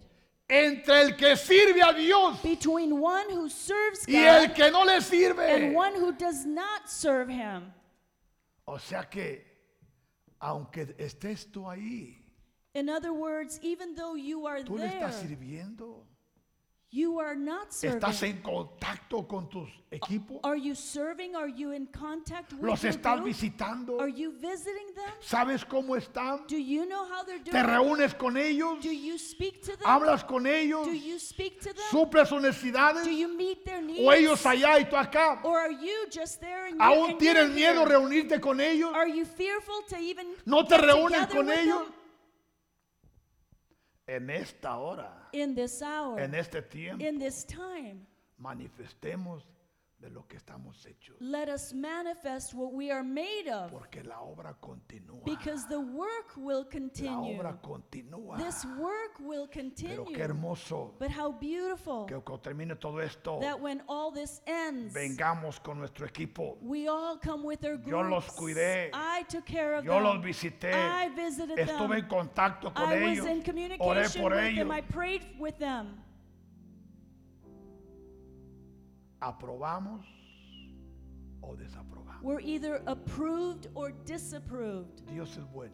[0.49, 4.83] Entre el que sirve a Dios between one who serves y el God que no
[4.83, 5.39] le sirve.
[5.39, 7.71] and one who does not serve him.
[8.67, 9.41] O sea que,
[10.41, 12.15] aunque estés tú ahí,
[12.79, 16.05] In other words, even though you are tú le there, estás sirviendo.
[16.91, 17.99] you are not serving.
[17.99, 20.39] ¿Estás en contacto con tus equipos?
[20.43, 21.35] Are you serving?
[21.35, 23.27] Are you in contact with ¿Los your estás group?
[23.27, 23.99] visitando?
[23.99, 25.11] Are you visiting them?
[25.21, 26.47] ¿Sabes cómo están?
[26.47, 27.65] Do you know how they're ¿Te doing?
[27.65, 28.81] reúnes con ellos?
[28.81, 29.85] Do you speak to them?
[29.85, 30.87] ¿Hablas con ellos?
[30.87, 31.85] Do you speak to them?
[31.91, 33.03] ¿Suples sus necesidades?
[33.03, 33.99] Do you meet their needs?
[33.99, 35.41] ¿O ellos allá y tú acá?
[35.43, 37.99] Or are you just there and you ¿Aún and tienes miedo here?
[37.99, 38.91] reunirte con ellos?
[38.95, 41.83] Are you fearful to even ¿No te get reúnes together con with ellos?
[41.83, 41.93] them?
[44.11, 48.07] En esta hora, In this hour, en este tiempo, in this time,
[48.37, 49.45] manifestemos
[49.99, 51.15] de lo que estamos hechos.
[51.19, 55.23] let us manifest what we are made of Porque la obra continúa.
[55.25, 57.37] because the work will La continue.
[57.37, 58.37] obra continúa.
[58.37, 60.05] This work will Pero continue.
[60.15, 64.93] qué hermoso But how beautiful que cuando termine todo esto, that when all this ends,
[64.93, 66.57] vengamos con nuestro equipo.
[66.61, 68.39] we all come with our Yo los groups.
[68.39, 68.89] cuidé.
[68.93, 70.03] I took care of Yo them.
[70.03, 70.71] los visité.
[70.73, 72.09] I visited Estuve en them.
[72.09, 73.25] contacto con I ellos.
[73.25, 74.57] was in Oré communication por with ellos.
[74.59, 74.71] them.
[74.71, 76.01] I prayed with them.
[79.21, 80.05] ¿Aprobamos
[81.41, 82.21] o desaprobamos?
[82.21, 85.05] We're either approved or disapproved.
[85.07, 85.73] Dios es bueno.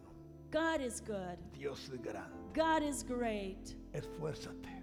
[0.50, 1.38] God is good.
[1.52, 2.32] Dios es grande.
[2.54, 3.74] God is great.
[3.94, 4.82] Esfuérzate.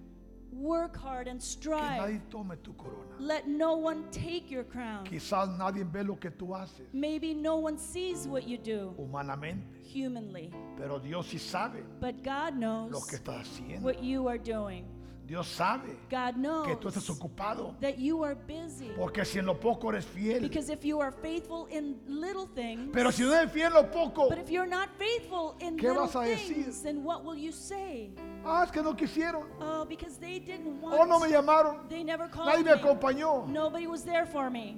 [0.51, 1.99] Work hard and Que strive.
[2.01, 3.15] nadie tome tu corona.
[3.17, 5.03] Let no one take your crown.
[5.05, 9.63] Quizás nadie ve lo que tú haces Maybe no one sees what you do humanamente,
[9.83, 13.81] humanly, pero Dios sí sabe but God lo knows que estás haciendo.
[13.81, 14.85] what you are doing.
[15.25, 17.75] Dios sabe God que tú estás knows ocupado.
[17.79, 18.89] that you are busy.
[18.97, 22.89] Porque si en lo poco eres fiel, Because if you are faithful in little things,
[22.91, 25.87] pero si no eres fiel en lo poco, but if you're not faithful in ¿Qué
[25.87, 26.65] little vas a decir?
[26.65, 28.11] things, then what will you say?
[28.45, 31.31] ah, es que no quisieron, Oh, because they didn't Oh, no me want.
[31.31, 32.71] llamaron, They never nadie called me me.
[32.71, 33.47] acompañó.
[33.47, 34.77] Nobody was there for me.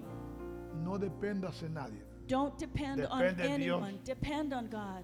[0.84, 2.04] No dependas en nadie.
[2.28, 3.82] Don't depend on Depende en Dios.
[3.82, 4.00] anyone.
[4.04, 5.04] Depend on God.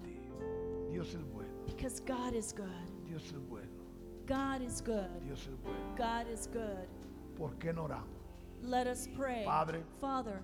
[0.90, 2.68] Dios es bueno, Because God is good.
[3.08, 3.51] Dios es bueno,
[4.26, 5.08] God is good.
[5.24, 5.78] Dios es bueno.
[5.96, 6.88] God is good.
[7.36, 8.08] ¿Por qué no oramos?
[8.62, 9.44] Let us pray.
[9.44, 10.40] Padre, Father,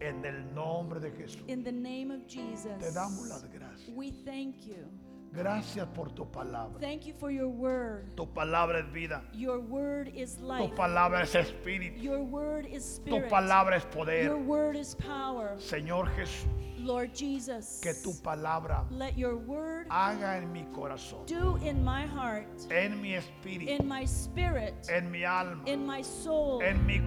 [0.00, 3.88] en el nombre de Jesús, in the name of Jesus, te damos las gracias.
[3.94, 4.86] we thank you.
[5.32, 6.78] Gracias por tu palabra.
[6.78, 8.14] Thank you for your word.
[8.14, 10.74] Tu palabra es vida, Your word is tu life.
[10.76, 13.28] palabra es espíritu, Your word is tu spirit.
[13.30, 14.36] palabra es Your poder.
[14.36, 15.56] word is power.
[15.58, 16.46] Señor Jesús,
[16.84, 22.06] Lord Jesus, que tu palabra let your word haga en mi corazón, do in my
[22.06, 27.00] heart, en mi espíritu, in my spirit, en mi alma, in my soul, en mi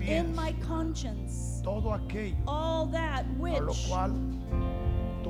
[0.00, 4.12] in my conscience, todo aquello all that a lo cual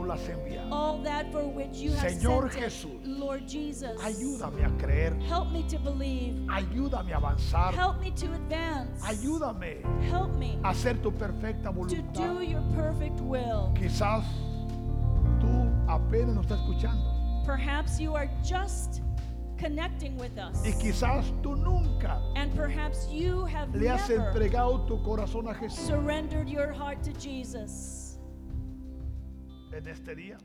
[0.09, 0.73] las enviado.
[0.73, 2.71] all that for which you have Señor sent it.
[2.71, 5.15] Jesús, Lord Jesus, Ayúdame a creer.
[5.29, 6.35] help me to believe.
[6.49, 7.73] Ayúdame a avanzar.
[7.75, 9.01] Help me to advance.
[9.05, 12.13] Ayúdame Help me a hacer tu perfecta voluntad.
[12.15, 13.73] to do your perfect will.
[13.77, 14.25] Quizás
[15.41, 17.45] tú apenas nos estás escuchando.
[17.45, 19.01] Perhaps you are just
[19.59, 20.63] connecting with us.
[20.65, 25.55] Y quizás tú nunca And perhaps you have le has never entregado tu corazón a
[25.55, 25.87] Jesús.
[25.87, 28.08] surrendered your heart to Jesus.
[29.79, 30.37] En este día